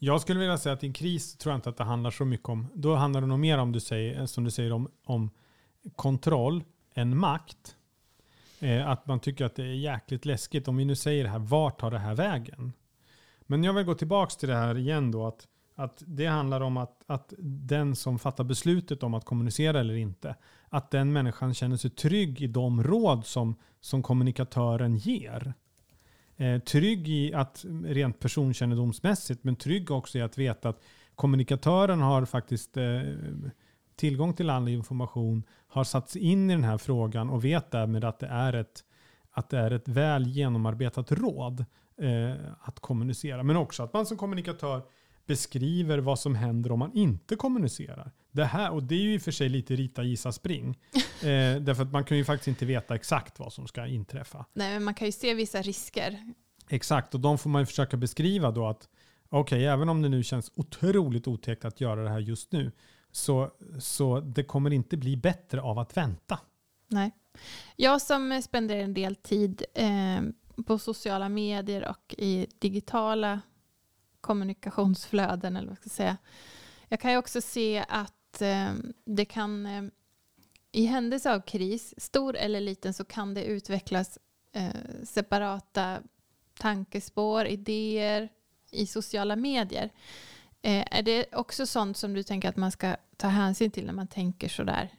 [0.05, 2.25] Jag skulle vilja säga att i en kris tror jag inte att det handlar så
[2.25, 2.67] mycket om.
[2.73, 5.29] Då handlar det nog mer om du säger, eh, som du säger om, om
[5.95, 6.63] kontroll
[6.93, 7.75] än makt.
[8.59, 10.67] Eh, att man tycker att det är jäkligt läskigt.
[10.67, 12.73] Om vi nu säger det här, vart tar det här vägen?
[13.41, 15.27] Men jag vill gå tillbaka till det här igen då.
[15.27, 19.95] Att, att det handlar om att, att den som fattar beslutet om att kommunicera eller
[19.95, 20.35] inte,
[20.69, 25.53] att den människan känner sig trygg i de råd som, som kommunikatören ger.
[26.43, 30.83] Eh, trygg i att rent personkännedomsmässigt, men trygg också i att veta att
[31.15, 33.01] kommunikatören har faktiskt eh,
[33.95, 38.03] tillgång till all information, har satt sig in i den här frågan och vet därmed
[38.03, 38.83] att det är ett,
[39.31, 41.65] att det är ett väl genomarbetat råd
[41.97, 43.43] eh, att kommunicera.
[43.43, 44.81] Men också att man som kommunikatör
[45.25, 48.11] beskriver vad som händer om man inte kommunicerar.
[48.33, 50.79] Det här, och det är ju i och för sig lite rita, gissa, spring.
[51.23, 54.45] Eh, därför att man kan ju faktiskt inte veta exakt vad som ska inträffa.
[54.53, 56.33] Nej, men man kan ju se vissa risker.
[56.69, 58.89] Exakt, och de får man ju försöka beskriva då att
[59.29, 62.71] okej, även om det nu känns otroligt otäckt att göra det här just nu,
[63.11, 66.39] så, så det kommer inte bli bättre av att vänta.
[66.87, 67.11] Nej.
[67.75, 70.21] Jag som spenderar en del tid eh,
[70.65, 73.41] på sociala medier och i digitala
[74.21, 76.17] kommunikationsflöden, eller vad ska jag säga.
[76.87, 78.73] Jag kan ju också se att eh,
[79.05, 79.83] det kan, eh,
[80.71, 84.19] i händelse av kris, stor eller liten, så kan det utvecklas
[84.53, 86.01] eh, separata
[86.59, 88.29] tankespår, idéer
[88.71, 89.89] i sociala medier.
[90.61, 93.93] Eh, är det också sånt som du tänker att man ska ta hänsyn till när
[93.93, 94.89] man tänker sådär?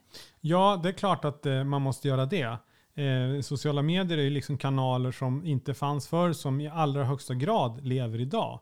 [0.40, 2.58] Ja, det är klart att eh, man måste göra det.
[2.94, 7.34] Eh, sociala medier är ju liksom kanaler som inte fanns förr, som i allra högsta
[7.34, 8.60] grad lever idag.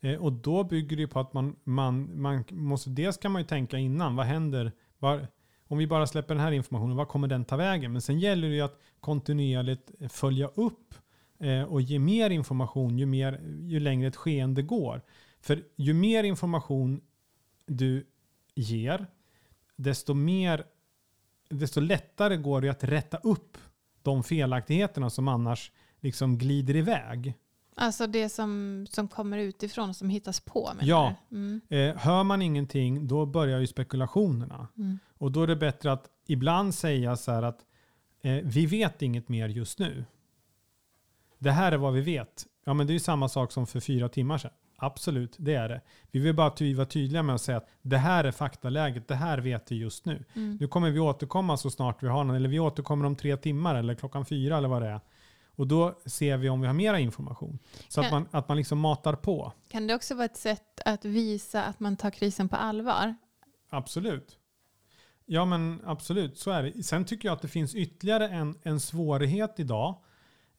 [0.00, 3.42] Eh, och då bygger det ju på att man, man, man måste, dels kan man
[3.42, 4.72] ju tänka innan, vad händer?
[4.98, 5.26] Var,
[5.68, 7.92] om vi bara släpper den här informationen, vad kommer den ta vägen?
[7.92, 10.94] Men sen gäller det ju att kontinuerligt följa upp
[11.38, 15.02] eh, och ge mer information ju, mer, ju längre ett skeende går.
[15.40, 17.00] För ju mer information
[17.66, 18.06] du
[18.54, 19.06] ger,
[19.76, 20.64] desto, mer,
[21.48, 23.58] desto lättare går det att rätta upp
[24.02, 27.34] de felaktigheterna som annars liksom glider iväg.
[27.80, 30.70] Alltså det som, som kommer utifrån, som hittas på.
[30.76, 31.14] menar Ja.
[31.30, 34.68] Mm, Eh, hör man ingenting, då börjar ju spekulationerna.
[34.78, 34.98] mm.
[35.18, 37.58] Och då är det bättre att ibland säga så här att
[38.22, 40.04] eh, vi vet inget mer just nu.
[41.38, 42.46] Det här är vad vi vet.
[42.64, 44.50] Ja, men det är ju samma sak som för fyra timmar sedan.
[44.76, 45.80] Absolut, det är det.
[46.10, 49.14] Vi vill bara ty- vara tydliga med att säga att det här är faktaläget, det
[49.14, 50.24] här vet vi just nu.
[50.34, 50.56] Mm.
[50.60, 53.74] Nu kommer vi återkomma så snart vi har någon, eller vi återkommer om tre timmar
[53.74, 55.00] eller klockan fyra eller vad det är.
[55.60, 57.58] Och då ser vi om vi har mera information.
[57.88, 59.52] Så att Kan- man, att man liksom matar på.
[59.68, 63.14] Kan det också vara ett sätt att visa att man tar krisen på allvar?
[63.70, 64.38] Absolut.
[65.26, 66.82] Ja men absolut, så är det.
[66.82, 70.02] Sen tycker jag att det finns ytterligare en, en svårighet idag.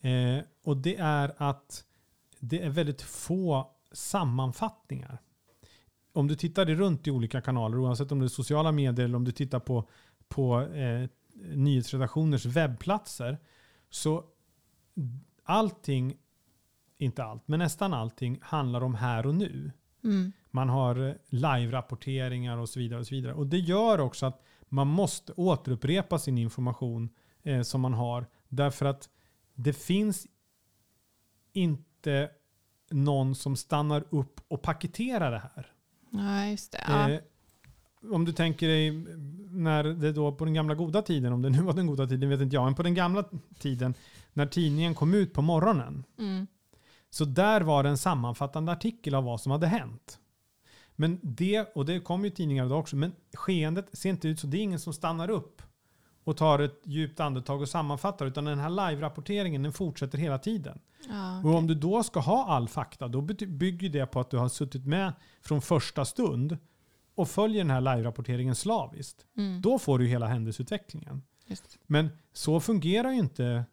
[0.02, 1.84] Eh, och det är att
[2.40, 5.22] det är väldigt få sammanfattningar.
[6.14, 9.16] Om du tittar dig runt i olika kanaler, oavsett om det är sociala medier eller
[9.16, 9.90] om du tittar på,
[10.28, 11.10] på eh,
[11.54, 13.38] nyhetsredaktioners webbplatser,
[13.90, 14.26] så
[15.44, 16.18] allting,
[16.98, 19.72] inte allt, men nästan allting handlar om här och nu.
[20.04, 20.32] Mm.
[20.52, 23.00] Man har eh, live-rapporteringar och så vidare.
[23.00, 23.34] Och så vidare.
[23.34, 27.10] Och det gör också att man måste återupprepa sin information
[27.44, 28.28] eh, som man har.
[28.50, 29.10] Därför att
[29.56, 30.28] det finns
[31.54, 32.30] inte
[32.90, 35.72] någon som stannar upp och paketerar det här.
[36.12, 36.84] Ja, just det.
[36.88, 37.10] Ja.
[37.10, 37.20] Eh,
[38.14, 38.92] om du tänker dig
[39.52, 42.30] när det då på den gamla goda tiden, om det nu var den goda tiden
[42.30, 43.24] vet inte jag, men på den gamla
[43.60, 43.94] tiden
[44.34, 46.04] när tidningen kom ut på morgonen.
[46.20, 46.48] Mm.
[47.10, 50.20] Så där var det en sammanfattande artikel av vad som hade hänt.
[50.96, 54.48] Men det, och det kom ju tidningar idag också, men skeendet ser inte ut så.
[54.48, 55.62] Det är ingen som stannar upp
[56.24, 60.80] och tar ett djupt andetag och sammanfattar, utan den här live-rapporteringen den fortsätter hela tiden.
[61.10, 64.38] Ja, Och om du då ska ha all fakta, då bygger det på att du
[64.38, 66.58] har suttit med från första stund
[67.16, 69.62] och följer den här live-rapporteringen slaviskt, Mm.
[69.62, 71.22] då får du hela händelseutvecklingen.
[71.46, 71.78] Just.
[71.88, 73.66] Men så fungerar ju inte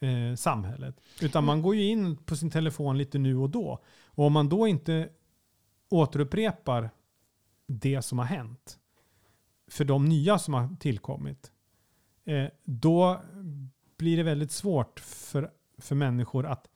[0.00, 1.00] eh, samhället.
[1.22, 3.82] Utan man går ju in på sin telefon lite nu och då.
[4.06, 5.08] Och om man då inte
[5.88, 6.90] återupprepar
[7.66, 8.78] det som har hänt
[9.66, 11.52] för de nya som har tillkommit,
[12.24, 13.22] eh, då
[13.96, 16.68] blir det väldigt svårt för, för människor att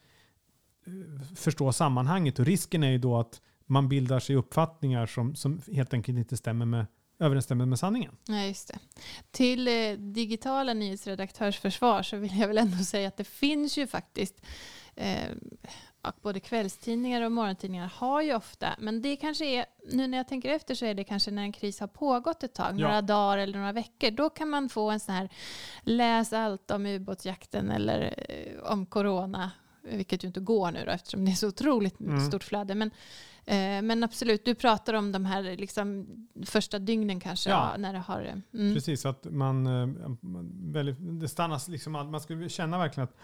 [0.87, 2.39] eh, förstå sammanhanget.
[2.39, 6.37] Och risken är ju då att man bildar sig uppfattningar som, som helt enkelt inte
[6.37, 6.87] stämmer med,
[7.19, 8.17] överensstämmer med sanningen.
[8.29, 8.79] Ja, just det.
[9.31, 14.41] Till eh, digitala nyhetsredaktörsförsvar så vill jag väl ändå säga att det finns ju faktiskt
[14.97, 15.29] eh,
[16.23, 20.49] både kvällstidningar och morgontidningar har ju ofta, men det kanske är, nu när jag tänker
[20.51, 22.87] efter så är det kanske när en kris har pågått ett tag, Ja.
[22.87, 25.29] några dagar eller några veckor, då kan man få en sån här
[25.83, 29.51] läs allt om ubåtsjakten eller eh, om corona,
[29.97, 32.21] vilket ju inte går nu då eftersom det är så otroligt Mm.
[32.21, 32.75] stort flöde.
[32.75, 32.91] Men,
[33.45, 36.07] eh, men absolut, du pratar om de här liksom,
[36.47, 37.75] första dygnen kanske, Ja.
[37.79, 38.43] när det har...
[38.55, 38.75] Mm.
[38.75, 39.87] Precis, att man, eh,
[40.21, 43.17] man väldigt, det stannas liksom, man ska känna verkligen att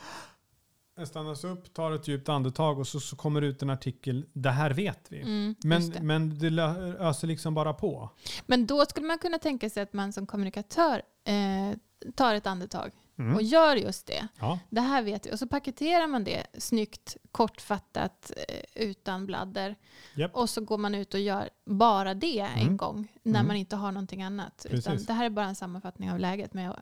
[0.97, 4.27] det stannas upp, tar ett djupt andetag och så, så kommer det ut en artikel,
[4.33, 5.21] det här vet vi.
[5.21, 6.03] Mm, men, det.
[6.03, 6.63] men det
[6.99, 8.11] öser liksom bara på.
[8.47, 11.77] Men då skulle man kunna tänka sig att man som kommunikatör eh,
[12.15, 13.35] tar ett andetag Mm.
[13.35, 14.29] och gör just det.
[14.41, 15.33] Ja, Det här vet vi.
[15.33, 19.77] Och så paketerar man det snyggt, kortfattat, eh, utan bladder.
[20.15, 20.35] Japp.
[20.37, 22.77] Och så går man ut och gör bara det en Mm.
[22.77, 23.47] gång när Mm.
[23.47, 24.67] man inte har någonting annat.
[25.07, 26.81] Det här är bara en sammanfattning av läget, men jag,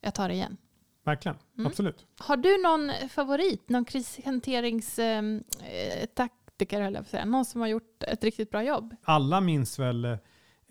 [0.00, 0.56] jag tar det igen.
[1.04, 1.38] verkligen.
[1.58, 1.66] Mm.
[1.66, 2.06] Absolut.
[2.18, 7.24] Har du någon favorit, någon krishanteringstaktiker, eh, taktiker, höll jag på att säga.
[7.24, 8.96] Någon som har gjort ett riktigt bra jobb?
[9.02, 10.18] Alla minns väl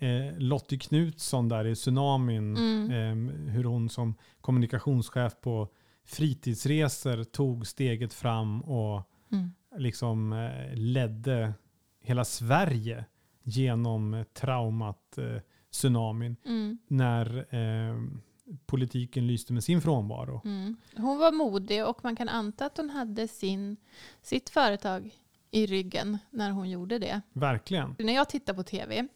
[0.01, 2.57] eh, Lottie Knutsson där i tsunamin.
[2.57, 2.91] Mm.
[2.91, 5.67] Eh, hur hon som kommunikationschef på
[6.05, 9.51] fritidsresor tog steget fram och Mm.
[9.77, 11.53] liksom eh, ledde
[12.01, 13.05] hela Sverige
[13.43, 15.41] genom traumat eh,
[15.71, 16.77] tsunamin Mm.
[16.87, 17.95] när eh,
[18.65, 20.41] politiken lyste med sin frånvaro.
[20.45, 20.75] Mm.
[20.97, 23.77] Hon var modig och man kan anta att hon hade sin,
[24.21, 25.09] sitt företag
[25.51, 27.21] i ryggen när hon gjorde det.
[27.33, 27.95] Verkligen.
[27.99, 29.07] När jag tittar på tv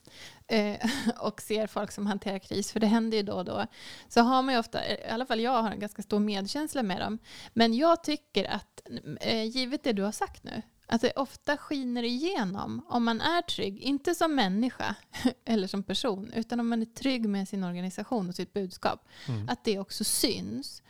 [0.47, 0.75] eh,
[1.19, 3.65] och ser folk som hanterar kris, för det händer ju då och då,
[4.07, 6.99] så har man ju ofta, i alla fall jag har en ganska stor medkänsla med
[7.01, 7.19] dem.
[7.53, 8.81] Men jag tycker att,
[9.21, 13.41] eh, givet det du har sagt nu, att det ofta skiner igenom om man är
[13.41, 14.95] trygg, inte som människa
[15.45, 19.49] eller som person, utan om man är trygg med sin organisation och sitt budskap Mm.
[19.49, 20.83] att det också syns.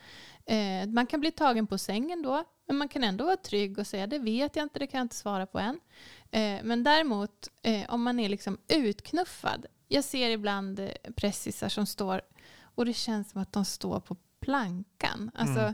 [0.46, 3.88] Eh, man kan bli tagen på sängen då, men man kan ändå vara trygg och
[3.88, 5.80] säga det vet jag inte, det kan jag inte svara på än.
[6.32, 9.66] Eh, men däremot eh, om man är liksom utknuffad.
[9.88, 12.22] Jag ser ibland eh, pressisar som står
[12.76, 15.32] och det känns som att de står på plankan.
[15.36, 15.74] Alltså, Mm.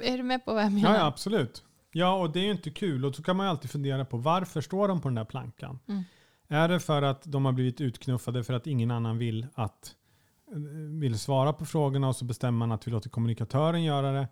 [0.00, 0.90] eh, är du med på vad jag menar?
[0.90, 1.64] Ja, ja, absolut.
[1.92, 3.04] Ja, och det är ju inte kul.
[3.04, 5.78] Och så kan man ju alltid fundera på varför står de på den där plankan?
[5.88, 6.02] Mm.
[6.48, 9.94] Är det för att de har blivit utknuffade för att ingen annan vill att
[11.00, 14.28] vill svara på frågorna och så bestämmer man att vi låter kommunikatören göra det?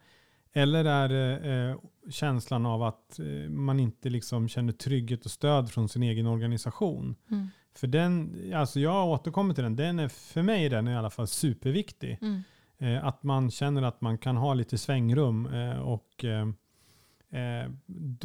[0.52, 5.70] Eller är det eh, känslan av att eh, man inte liksom känner trygghet och stöd
[5.70, 7.16] från sin egen organisation?
[7.30, 7.48] Mm.
[7.74, 11.10] För den, alltså jag återkommer till den, den är, för mig är den i alla
[11.10, 12.18] fall superviktig.
[12.20, 12.42] Mm.
[12.78, 15.46] Eh, att man känner att man kan ha lite svängrum
[15.84, 16.24] och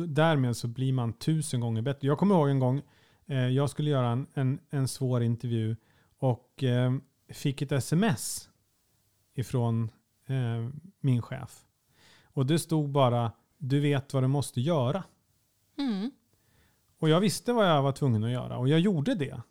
[0.08, 2.08] därmed så blir man tusen gånger bättre.
[2.08, 2.82] Jag kommer ihåg en gång
[3.52, 5.76] jag skulle göra en, en, en svår intervju
[6.20, 6.64] och
[7.30, 8.49] fick ett sms
[9.34, 9.91] ifrån
[10.28, 10.69] eh,
[10.99, 11.65] min chef.
[12.24, 15.03] Och det stod bara du vet vad du måste göra.
[15.78, 16.11] Mm.
[16.99, 19.41] Och jag visste vad jag var tvungen att göra och jag gjorde det.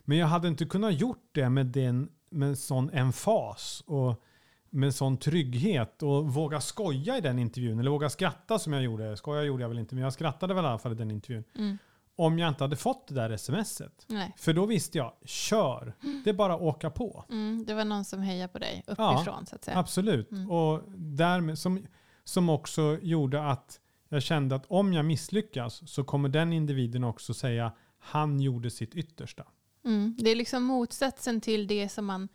[0.00, 4.22] Men jag hade inte kunnat gjort det med, den, med sån emfas och
[4.70, 9.16] med sån trygghet och våga skoja i den intervjun eller våga skratta som jag gjorde.
[9.16, 11.44] Skoja gjorde jag väl inte men jag skrattade väl i alla fall i den intervjun.
[11.58, 11.78] Mm.
[12.20, 14.04] Om jag inte hade fått det där smset.
[14.06, 14.34] Nej.
[14.36, 15.94] För då visste jag, kör.
[16.24, 17.24] Det är bara att åka på.
[17.30, 17.64] Mm.
[17.66, 19.78] Det var någon som hejade på dig uppifrån så att säga.
[19.78, 20.32] Absolut.
[20.32, 20.50] Mm.
[20.50, 21.86] Och därmed, som,
[22.24, 27.34] som också gjorde att jag kände att om jag misslyckas så kommer den individen också
[27.34, 29.44] säga han gjorde sitt yttersta.
[29.84, 30.16] Mm.
[30.18, 32.28] Det är liksom motsatsen till det som man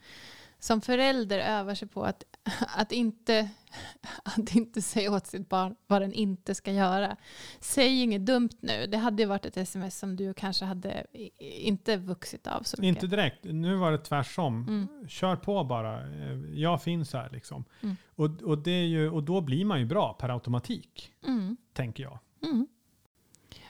[0.60, 2.24] som förälder övar sig på att,
[2.76, 3.50] att, inte,
[4.24, 7.18] att inte säga åt sitt barn vad den inte ska göra.
[7.60, 8.88] Säg inget dumt nu.
[8.88, 11.06] Det hade ju varit ett sms som du kanske hade
[11.40, 13.04] inte vuxit av så mycket.
[13.04, 14.68] Inte direkt, nu var det tvärsom.
[14.68, 15.08] Mm.
[15.08, 17.66] Kör på bara, Eh, jag finns här liksom.
[17.84, 17.96] Mm.
[18.16, 21.58] Och, och, det är ju, och då blir man ju bra per automatik, Mm.
[21.74, 22.20] tänker jag.
[22.44, 22.68] Mm.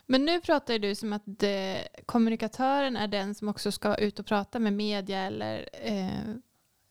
[0.06, 4.26] Men nu pratar du som att eh, kommunikatören är den som också ska ut och
[4.26, 6.34] prata med media eller eh,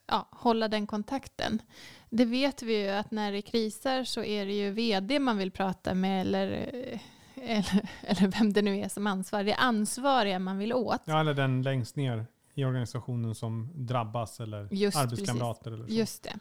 [0.08, 1.62] ja, hålla den kontakten.
[2.10, 5.52] Det vet vi ju att när det krisar så är det ju vd man vill
[5.52, 7.00] prata med eller, eh,
[7.36, 9.44] eller, eller vem det nu är som ansvarar.
[9.44, 11.02] Det är ansvariga man vill åt.
[11.06, 15.72] Ja, eller den längst ner i organisationen som drabbas eller Just arbetskamrater.
[15.72, 15.94] Eller så.
[15.94, 16.40] Just det.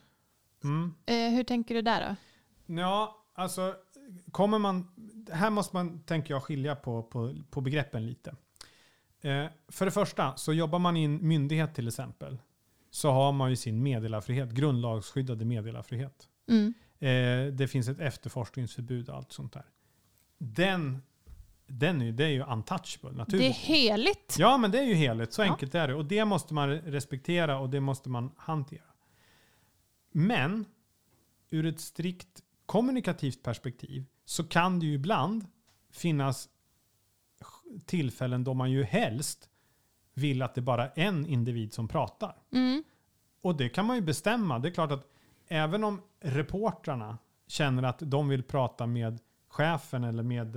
[0.64, 0.94] Mm.
[1.06, 2.16] Eh, hur tänker du där då?
[2.80, 3.74] Ja, alltså
[4.32, 4.88] kommer man...
[5.32, 8.34] Här måste man, tänker jag, skilja på, på, på begreppen lite.
[9.20, 12.38] Eh, för det första, så jobbar man i en myndighet till exempel,
[12.94, 16.28] så har man ju sin meddelarfrihet, grundlagsskyddade meddelarfrihet.
[16.48, 16.74] Mm.
[16.98, 19.64] Eh, det finns ett efterforskningsförbud och allt sånt där.
[20.38, 21.02] Den,
[21.66, 23.56] den är, det är ju untouchable Det är naturligtvis.
[23.56, 24.36] heligt.
[24.38, 25.32] Ja, men det är ju heligt.
[25.32, 25.52] Så Ja.
[25.52, 25.94] enkelt är det.
[25.94, 28.92] Och det måste man respektera och det måste man hantera.
[30.12, 30.64] Men
[31.50, 35.46] ur ett strikt kommunikativt perspektiv så kan det ju ibland
[35.90, 36.48] finnas
[37.86, 39.48] tillfällen då man ju helst
[40.14, 42.36] vill att det bara är en individ som pratar.
[42.52, 42.84] Mm.
[43.40, 44.58] Och det kan man ju bestämma.
[44.58, 45.10] Det är klart att
[45.48, 50.56] även om reportrarna känner att de vill prata med chefen eller med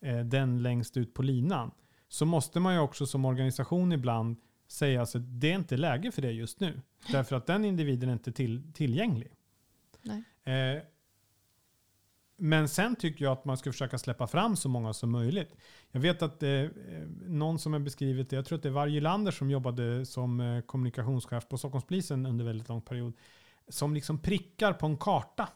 [0.00, 1.70] eh, den längst ut på linan
[2.08, 4.36] så måste man ju också som organisation ibland
[4.68, 6.80] säga att det är inte läge för det just nu.
[7.12, 9.32] Därför att den individen är inte till, tillgänglig.
[10.44, 10.82] Eh,
[12.40, 15.56] men sen tycker jag att man ska försöka släppa fram så många som möjligt.
[15.90, 16.68] Jag vet att eh, eh,
[17.26, 20.60] någon som har beskrivit det, jag tror att det var Gylander som jobbade som eh,
[20.60, 23.12] kommunikationschef på Stockholmspolisen under väldigt lång period,
[23.68, 25.48] som liksom prickar på en karta.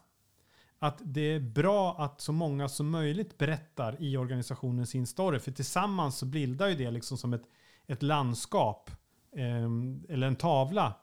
[0.79, 5.53] Att det är bra att så många som möjligt berättar i organisationen sin story, för
[5.53, 7.45] tillsammans så bildar ju det liksom som ett,
[7.87, 8.91] ett landskap
[9.37, 9.65] eh,
[10.09, 10.95] eller en tavla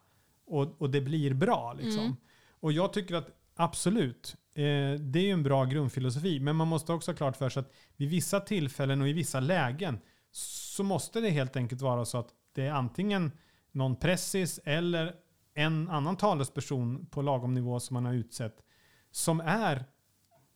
[0.45, 1.73] och, och det blir bra.
[1.73, 2.03] Liksom.
[2.03, 2.15] Mm.
[2.59, 6.39] Och jag tycker att absolut, eh, det är ju en bra grundfilosofi.
[6.39, 9.39] Men man måste också ha klart för sig att vid vissa tillfällen och i vissa
[9.39, 9.99] lägen
[10.31, 13.31] så måste det helt enkelt vara så att det är antingen
[13.71, 15.15] någon pressis eller
[15.53, 18.63] en annan talesperson på lagom nivå som man har utsett
[19.11, 19.75] som är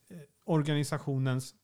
[0.08, 1.54] eh, organisationens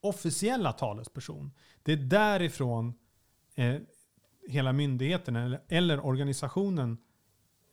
[0.00, 1.52] officiella talesperson.
[1.82, 2.94] Det är därifrån
[3.54, 3.76] eh,
[4.48, 6.98] hela myndigheten eller, eller organisationen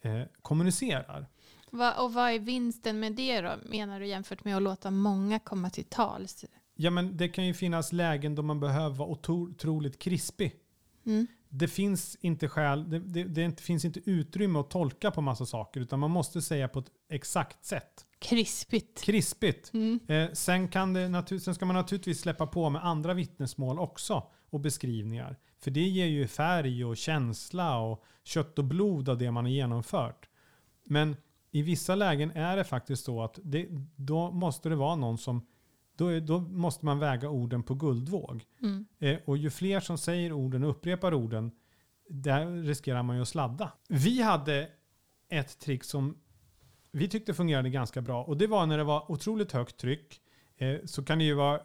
[0.01, 1.27] eh, kommunicerar.
[1.71, 5.39] Va, och vad är vinsten med det då, menar du, jämfört med att låta många
[5.39, 6.45] komma till tals?
[6.75, 10.55] Ja, men det kan ju finnas lägen då man behöver vara otro- otroligt krispig.
[11.05, 11.27] Mm.
[11.49, 15.81] Det finns inte skäl, det, det, det finns inte utrymme att tolka på massa saker,
[15.81, 18.05] utan man måste säga på ett exakt sätt.
[18.19, 19.01] Krispigt.
[19.01, 19.73] Krispigt.
[19.73, 19.99] Mm.
[20.07, 24.23] Eh, sen, kan det natur- sen ska man naturligtvis släppa på med andra vittnesmål också
[24.49, 25.37] och beskrivningar.
[25.59, 29.51] För det ger ju färg och känsla och kött och blod av det man har
[29.51, 30.29] genomfört.
[30.85, 31.15] Men
[31.51, 35.45] i vissa lägen är det faktiskt så att det, då måste det vara någon som
[35.95, 38.43] då, är, då måste man väga orden på guldvåg.
[38.61, 38.85] Mm.
[38.99, 41.51] Eh, och ju fler som säger orden och upprepar orden,
[42.09, 43.71] där riskerar man ju att sladda.
[43.89, 44.69] Vi hade
[45.29, 46.17] ett trick som
[46.91, 50.21] vi tyckte fungerade ganska bra och det var när det var otroligt högt tryck
[50.57, 51.61] eh, så kan det ju vara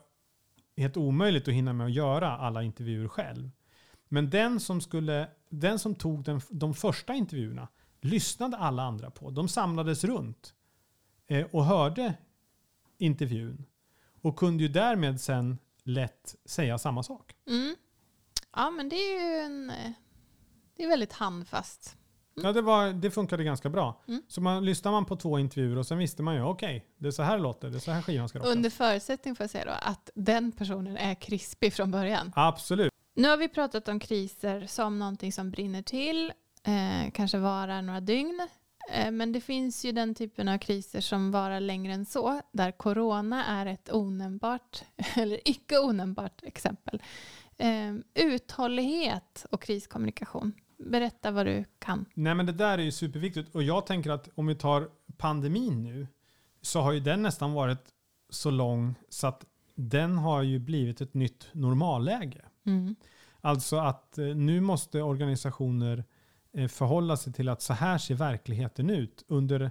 [0.76, 3.50] helt omöjligt att hinna med att göra alla intervjuer själv.
[4.08, 7.68] Men den som, skulle, den som tog den, de första intervjuerna
[8.06, 9.30] lyssnade alla andra på.
[9.30, 10.54] De samlades runt
[11.26, 12.14] eh, och hörde
[12.98, 13.64] intervjun
[14.22, 17.34] och kunde ju därmed sen lätt säga samma sak.
[17.48, 17.76] Mm.
[18.56, 19.70] Ja, men det är ju en...
[19.70, 19.90] eh,
[20.76, 21.96] Det är väldigt handfast.
[22.42, 24.02] Ja, det, var, det funkade ganska bra.
[24.08, 24.22] Mm.
[24.28, 27.10] Så man, lyssnade man på två intervjuer och sen visste man ju, okej, det är
[27.12, 28.50] så här låter, det är så här skivan ska låta.
[28.50, 32.32] Under förutsättning får jag säga då att den personen är krispig från början.
[32.36, 32.92] Absolut.
[33.14, 36.32] Nu har vi pratat om kriser som någonting som brinner till,
[36.66, 38.48] eh, kanske varar några dygn.
[38.90, 42.72] Eh, men det finns ju den typen av kriser som varar längre än så, där
[42.72, 44.82] corona är ett onämnbart,
[45.16, 47.02] eller icke onämnbart exempel.
[47.56, 50.52] Eh, uthållighet och kriskommunikation.
[50.78, 52.04] Berätta vad du kan.
[52.14, 55.82] Nej men det där är ju superviktigt och jag tänker att om vi tar pandemin
[55.82, 56.06] nu
[56.62, 57.92] så har ju den nästan varit
[58.30, 59.44] så lång så att
[59.74, 62.44] den har ju blivit ett nytt normalläge.
[62.66, 62.96] Mm.
[63.40, 66.04] Alltså att eh, nu måste organisationer
[66.68, 69.70] förhålla sig till att så här ser verkligheten ut under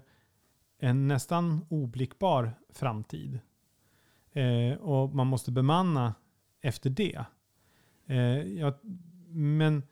[0.79, 3.39] en nästan oblickbar framtid.
[4.31, 6.13] Eh, och man måste bemanna
[6.61, 7.25] efter det.
[8.05, 8.73] Eh,
[9.29, 9.83] men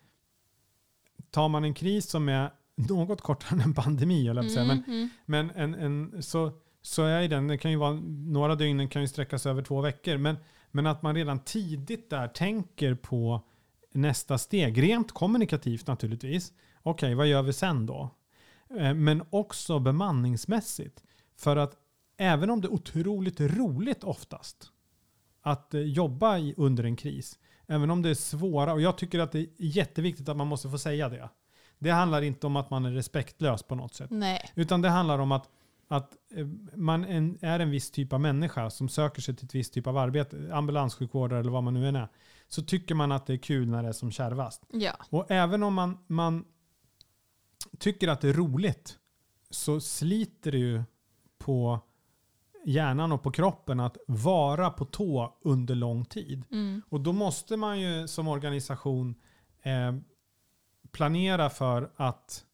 [1.32, 4.98] tar man en kris som är något kortare än en pandemi, att säga, men Mm,
[4.98, 5.10] mm.
[5.26, 7.94] men en, en, så, så är den, det kan ju vara,
[8.28, 10.18] några dygn den kan ju sträcka sig över två veckor.
[10.18, 10.38] Men,
[10.72, 13.42] men att man redan tidigt där tänker på
[13.92, 16.54] nästa steg, rent kommunikativt naturligtvis.
[16.84, 18.10] Okej, vad gör vi sen då?
[18.80, 21.04] Eh, Men också bemanningsmässigt.
[21.36, 21.78] För att
[22.18, 24.72] även om det är otroligt roligt oftast
[25.42, 29.32] att eh, jobba under en kris, även om det är svåra, och jag tycker att
[29.32, 31.30] det är jätteviktigt att man måste få säga det.
[31.80, 34.10] Det handlar inte om att man är respektlös på något sätt.
[34.10, 34.52] Nej.
[34.56, 35.50] Utan det handlar om att
[35.88, 37.06] att eh, man
[37.42, 40.50] är en viss typ av människa som söker sig till ett visst typ av arbete,
[40.54, 42.08] ambulanssjukvårdare eller vad man nu än är,
[42.48, 44.64] så tycker man att det är kul när det är som kärvast.
[44.72, 44.92] Ja.
[45.10, 46.46] Och även om man, man
[47.80, 49.00] tycker att det är roligt
[49.50, 50.84] så sliter det ju
[51.38, 51.80] på
[52.66, 56.44] hjärnan och på kroppen att vara på tå under lång tid.
[56.52, 56.82] Mm.
[56.90, 59.16] Och då måste man ju som organisation
[59.62, 59.96] eh,
[60.92, 62.46] planera för att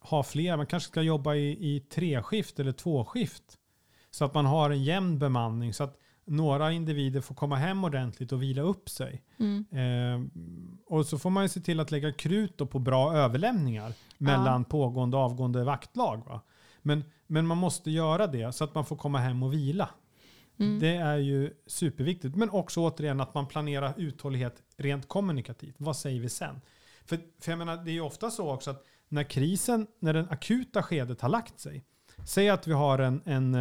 [0.00, 0.56] ha fler.
[0.56, 3.58] Man kanske ska jobba i, i treskift eller tvåskift.
[4.10, 5.74] Så att man har en jämn bemanning.
[5.74, 5.98] Så att
[6.32, 9.22] några individer får komma hem ordentligt och vila upp sig.
[9.38, 9.64] Mm.
[9.70, 10.40] Eh,
[10.86, 15.16] och så får man ju se till att lägga krut på bra överlämningar mellan pågående
[15.16, 16.24] och avgående vaktlag.
[16.26, 16.40] Va?
[16.82, 19.88] Men, men man måste göra det så att man får komma hem och vila.
[20.58, 20.78] Mm.
[20.78, 22.36] Det är ju superviktigt.
[22.36, 25.74] Men också återigen att man planerar uthållighet rent kommunikativt.
[25.78, 26.60] Vad säger vi sen?
[27.04, 30.28] För, för jag menar, det är ju ofta så också att när krisen, när den
[30.30, 31.84] akuta skedet har lagt sig.
[32.26, 33.54] Säg att vi har en, en,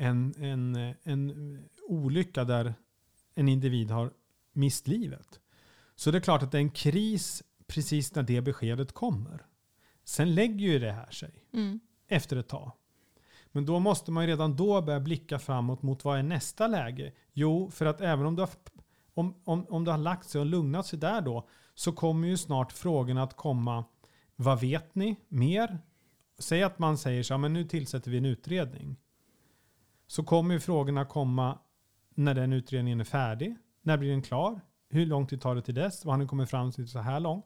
[0.00, 2.74] en, en, en olycka där
[3.34, 4.10] en individ har
[4.52, 5.40] mist livet.
[5.96, 9.46] Så det är klart att det är en kris precis när det beskedet kommer.
[10.04, 11.80] Sen lägger ju det här sig Mm.
[12.08, 12.72] efter ett tag.
[13.52, 17.12] Men då måste man ju redan då börja blicka framåt mot vad är nästa läge?
[17.32, 18.50] Jo, för att även om det har,
[19.14, 22.36] om, om, om det har lagt sig och lugnat sig där då så kommer ju
[22.36, 23.84] snart frågorna att komma.
[24.36, 25.78] Vad vet ni mer?
[26.38, 28.96] Säg att man säger så här, men nu tillsätter vi en utredning.
[30.10, 31.58] Så kommer ju frågorna komma
[32.14, 33.56] när den utredningen är färdig.
[33.82, 34.60] När blir den klar?
[34.88, 36.04] Hur lång tid tar det till dess?
[36.04, 37.44] Vad har ni kommit fram till så här långt?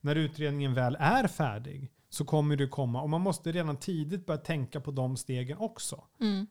[0.00, 3.02] När utredningen väl är färdig så kommer det komma.
[3.02, 6.04] Och man måste redan tidigt börja tänka på de stegen också.
[6.20, 6.46] Mm.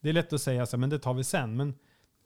[0.00, 1.56] Det är lätt att säga så här, men det tar vi sen.
[1.56, 1.74] Men,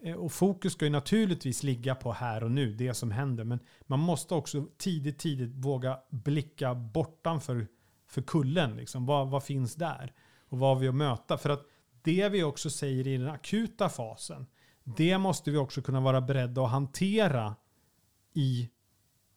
[0.03, 3.45] eh, och fokus ska ju naturligtvis ligga på här och nu, det som händer.
[3.45, 7.67] Men man måste också tidigt, tidigt våga blicka bortanför
[8.07, 8.77] för kullen.
[8.77, 9.07] Liksom.
[9.07, 10.13] Vad, vad finns där?
[10.49, 11.39] Och vad har vi att möta?
[11.39, 11.65] För att
[12.03, 14.47] det vi också säger i den akuta fasen,
[14.85, 17.57] det måste vi också kunna vara beredda att hantera
[18.35, 18.69] i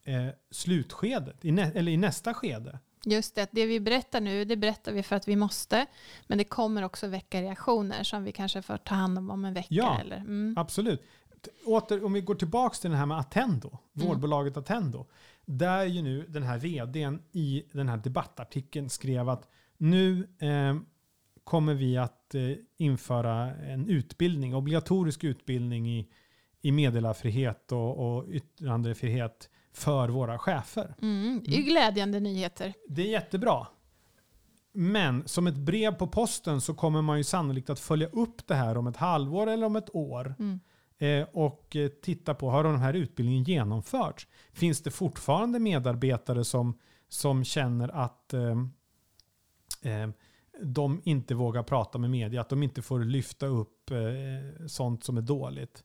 [0.03, 2.79] eh, slutskedet, i nä- eller i nästa skede.
[3.05, 5.85] Just det, det vi berättar nu, det berättar vi för att vi måste.
[6.27, 9.53] Men det kommer också väcka reaktioner som vi kanske får ta hand om om en
[9.53, 9.67] vecka.
[9.69, 9.99] Ja.
[9.99, 10.53] Eller, mm.
[10.57, 11.01] Absolut.
[11.65, 14.07] Åter, om vi går tillbaka till det här med Attendo, Mm.
[14.07, 15.05] vårdbolaget Attendo.
[15.45, 20.75] Där ju nu den här vdn i den här debattartikeln skrev att nu eh,
[21.43, 22.41] kommer vi att eh,
[22.77, 26.07] införa en utbildning, obligatorisk utbildning i,
[26.61, 30.95] i meddelarfrihet och, och yttrandefrihet för våra chefer.
[31.01, 31.43] Mm.
[31.45, 32.73] Det är ju glädjande nyheter.
[32.87, 33.67] Det är jättebra.
[34.73, 38.55] Men som ett brev på posten så kommer man ju sannolikt att följa upp det
[38.55, 40.35] här om ett halvår eller om ett år.
[40.39, 40.59] Mm.
[40.97, 44.27] Eh, och eh, titta på, har den här utbildningen genomförts?
[44.53, 46.79] Finns det fortfarande medarbetare som,
[47.09, 48.57] som känner att eh,
[49.81, 50.09] eh,
[50.63, 55.17] de inte vågar prata med media, att de inte får lyfta upp eh, sånt som
[55.17, 55.83] är dåligt?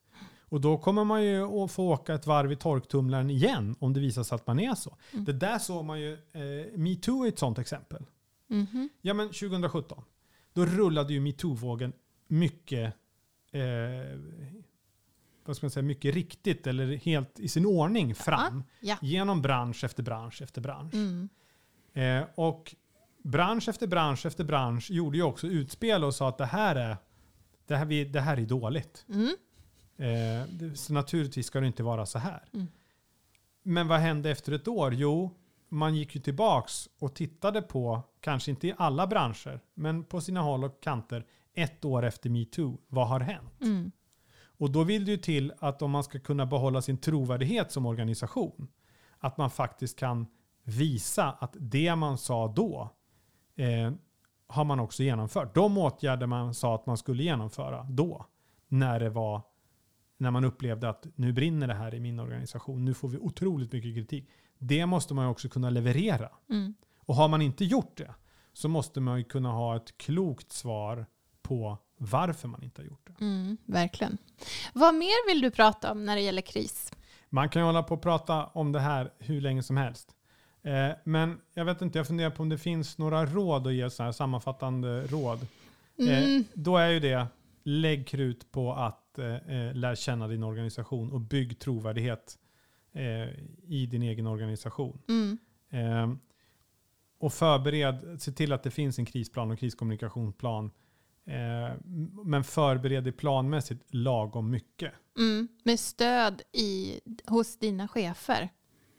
[0.49, 3.99] Och då kommer man ju att få åka ett varv i torktumlaren igen om det
[3.99, 4.97] visar sig att man är så.
[5.13, 5.25] Mm.
[5.25, 8.05] Det där såg man ju, eh, metoo är ett sånt exempel.
[8.47, 8.89] Mhm.
[9.01, 10.03] Ja men 2017,
[10.53, 11.93] då rullade ju metoo-vågen
[12.27, 12.93] mycket,
[13.51, 14.19] eh,
[15.45, 18.63] vad ska man säga, mycket riktigt eller helt i sin ordning fram.
[18.79, 18.97] Ja.
[19.01, 20.93] Genom bransch efter bransch efter bransch.
[20.93, 21.29] Mm.
[21.93, 22.75] Eh, och
[23.27, 26.97] bransch efter bransch efter bransch gjorde ju också utspel och sa att det här är,
[27.67, 29.05] det här, vi, det här är dåligt.
[29.09, 29.35] Mm.
[29.97, 32.43] Eh, så naturligtvis ska det inte vara så här.
[32.53, 32.67] Mm.
[33.63, 34.93] Men vad hände efter ett år?
[34.93, 35.31] Jo,
[35.69, 40.41] man gick ju tillbaks och tittade på, kanske inte i alla branscher, men på sina
[40.41, 42.77] håll och kanter, ett år efter metoo.
[42.87, 43.61] Vad har hänt?
[43.61, 43.91] Mm.
[44.59, 47.85] Och då vill det ju till att om man ska kunna behålla sin trovärdighet som
[47.85, 48.67] organisation,
[49.19, 50.27] att man faktiskt kan
[50.63, 52.96] visa att det man sa då
[53.57, 53.91] eh,
[54.47, 55.55] har man också genomfört.
[55.55, 58.25] De åtgärder man sa att man skulle genomföra då,
[58.67, 59.41] när det var
[60.17, 63.71] när man upplevde att nu brinner det här i min organisation, nu får vi otroligt
[63.71, 64.29] mycket kritik.
[64.57, 66.29] Det måste man också kunna leverera.
[66.49, 66.73] Mm.
[66.99, 68.13] Och har man inte gjort det
[68.53, 71.05] så måste man kunna ha ett klokt svar
[71.41, 73.25] på varför man inte har gjort det.
[73.25, 73.57] Mm.
[73.65, 74.17] Verkligen.
[74.73, 76.91] Vad mer vill du prata om när det gäller kris?
[77.29, 80.15] Man kan ju hålla på och prata om det här hur länge som helst.
[80.63, 83.89] Eh, men jag vet inte, jag funderar på om det finns några råd att ge
[83.89, 85.47] så här sammanfattande råd.
[85.99, 86.37] Mm.
[86.37, 87.27] Eh, då är ju det,
[87.63, 92.37] lägg krut på att eh, lära känna din organisation och bygg trovärdighet
[93.67, 95.01] i din egen organisation.
[95.09, 95.37] Mm.
[95.69, 96.17] Eh,
[97.19, 100.71] och förbered, se till att det finns en krisplan och kriskommunikationsplan.
[102.25, 104.93] Men förbered det planmässigt lagom mycket.
[105.19, 105.47] Mm.
[105.63, 108.49] Med stöd i, hos dina chefer.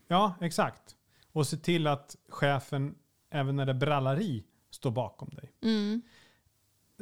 [0.09, 0.97] Ja, exakt.
[1.33, 2.95] Och se till att chefen,
[3.31, 5.53] även när det brallar i, står bakom dig.
[5.63, 6.03] Mm.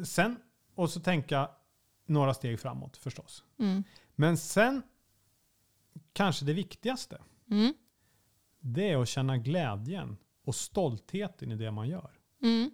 [0.05, 0.37] Sen,
[0.75, 1.51] och så tänka
[2.07, 3.45] några steg framåt förstås.
[3.59, 3.85] Mm.
[4.15, 4.83] Men sen,
[6.13, 7.75] kanske det viktigaste, Mm.
[8.61, 12.11] det är att känna glädjen och stoltheten i det man gör.
[12.43, 12.71] Mm.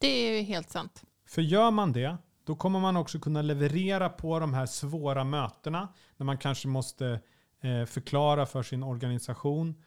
[0.00, 1.02] Det är ju helt sant.
[1.26, 5.88] För gör man det, då kommer man också kunna leverera på de här svåra mötena.
[6.16, 7.20] När man kanske måste
[7.60, 9.82] eh, förklara för sin organisation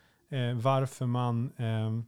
[0.55, 1.99] varför man eh,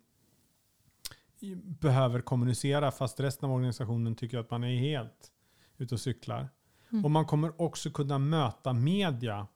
[1.64, 5.32] behöver kommunicera fast resten av organisationen tycker att man är helt
[5.78, 6.50] ute och cyklar.
[6.92, 7.06] Mm.
[7.06, 9.48] Och man kommer också kunna möta media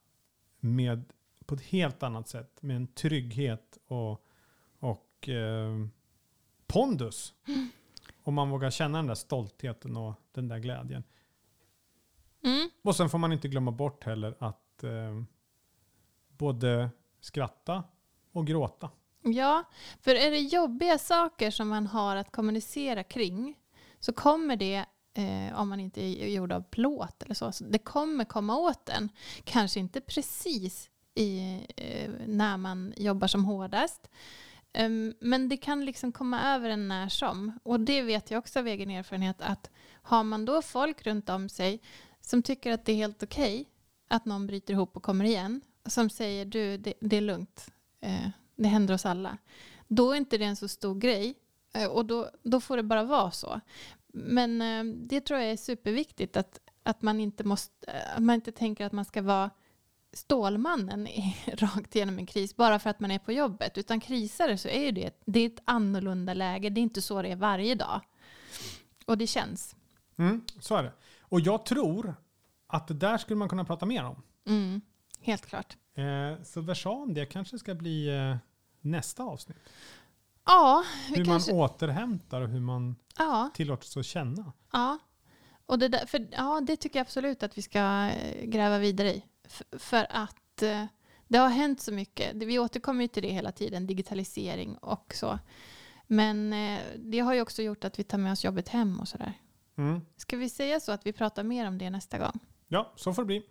[0.60, 1.04] med,
[1.46, 2.62] på ett helt annat sätt.
[2.62, 4.26] Med en trygghet och,
[4.80, 5.88] och eh,
[6.68, 7.34] pondus.
[8.24, 11.04] Om man vågar känna den där stoltheten och den där glädjen.
[12.44, 12.70] Mm.
[12.82, 15.24] Och sen får man inte glömma bort heller att eh,
[16.38, 17.84] både skratta
[18.32, 18.90] och gråta.
[19.24, 19.64] Ja,
[20.02, 23.58] för är det jobbiga saker som man har att kommunicera kring
[24.00, 27.80] så kommer det, eh, om man inte är gjord av plåt eller så, så det
[27.80, 29.10] kommer komma åt en.
[29.44, 34.10] Kanske inte precis i, eh, när man jobbar som hårdast.
[34.74, 37.60] Ehm, men det kan liksom komma över en när som.
[37.64, 39.70] Och det vet jag också av egen erfarenhet att
[40.02, 41.82] har man då folk runt om sig
[42.22, 43.70] som tycker att det är helt okej
[44.08, 47.72] att någon bryter ihop och kommer igen, som säger du, det, det är lugnt,
[48.56, 49.38] det händer oss alla.
[49.88, 51.36] Då är inte det en så stor grej
[51.74, 53.62] eh, och då, då får det bara vara så.
[54.14, 58.36] Men eh, det tror jag är superviktigt att, att, man inte måste, eh, att man
[58.36, 59.50] inte tänker att man ska vara
[60.14, 61.08] Stålmannen
[61.48, 63.78] rakt igenom en kris bara för att man är på jobbet.
[63.78, 66.70] Utan krisare så är det, det är ett annorlunda läge.
[66.70, 68.02] Det är inte så det är varje dag.
[69.06, 69.76] Och det känns.
[70.18, 70.94] Mm, så är det.
[71.22, 72.16] Och jag tror
[72.68, 74.24] att det där skulle man kunna prata mer om.
[74.48, 74.82] Mm,
[75.22, 75.78] helt klart.
[75.96, 78.36] Eh, så versan det kanske ska bli eh,
[78.82, 79.58] nästa avsnitt.
[80.46, 84.54] Ja, vi Hur kanske, man återhämtar och hur man ja, tillåter sig att känna.
[84.72, 85.00] ja.
[85.66, 89.14] Och det, där, för, ja, det tycker jag absolut att vi ska eh, gräva vidare
[89.16, 89.24] i.
[89.46, 90.86] F- för att eh,
[91.28, 92.36] det har hänt så mycket.
[92.36, 95.40] Vi återkommer ju till det hela tiden, digitalisering och så.
[96.08, 99.08] Men eh, det har ju också gjort att vi tar med oss jobbet hem och
[99.08, 99.34] sådär.
[99.78, 100.02] Mm.
[100.18, 102.40] Ska vi säga så att vi pratar mer om det nästa gång?
[102.68, 103.44] Ja, så får det bli.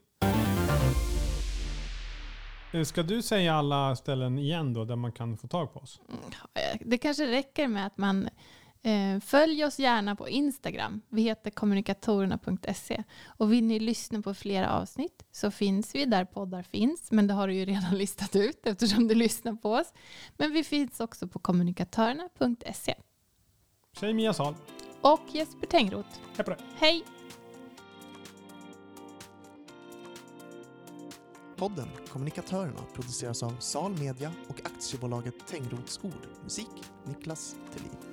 [2.73, 6.01] Eh, Ska du säga alla ställen igen då där man kan få tag på oss?
[6.09, 6.21] Mm,
[6.81, 8.29] Det kanske räcker med att man
[8.83, 11.01] eh, följer oss gärna på Instagram.
[11.09, 13.03] Vi heter kommunikatorerna.se.
[13.27, 17.11] Och vill ni lyssna på flera avsnitt så finns vi där poddar finns.
[17.13, 19.93] Men det har du ju redan listat ut eftersom du lyssnar på oss.
[20.37, 22.95] Men vi finns också på kommunikatörerna.se.
[23.97, 24.55] Säg Mia Sal.
[25.01, 26.09] Och Jesper Tengroth.
[26.37, 26.59] Hej på dig.
[26.79, 27.05] Hej!
[31.61, 36.27] Podden Kommunikatörerna produceras av Sal Media och aktiebolaget Tengroths Ord.
[36.45, 38.10] Musik Niklas Thelin.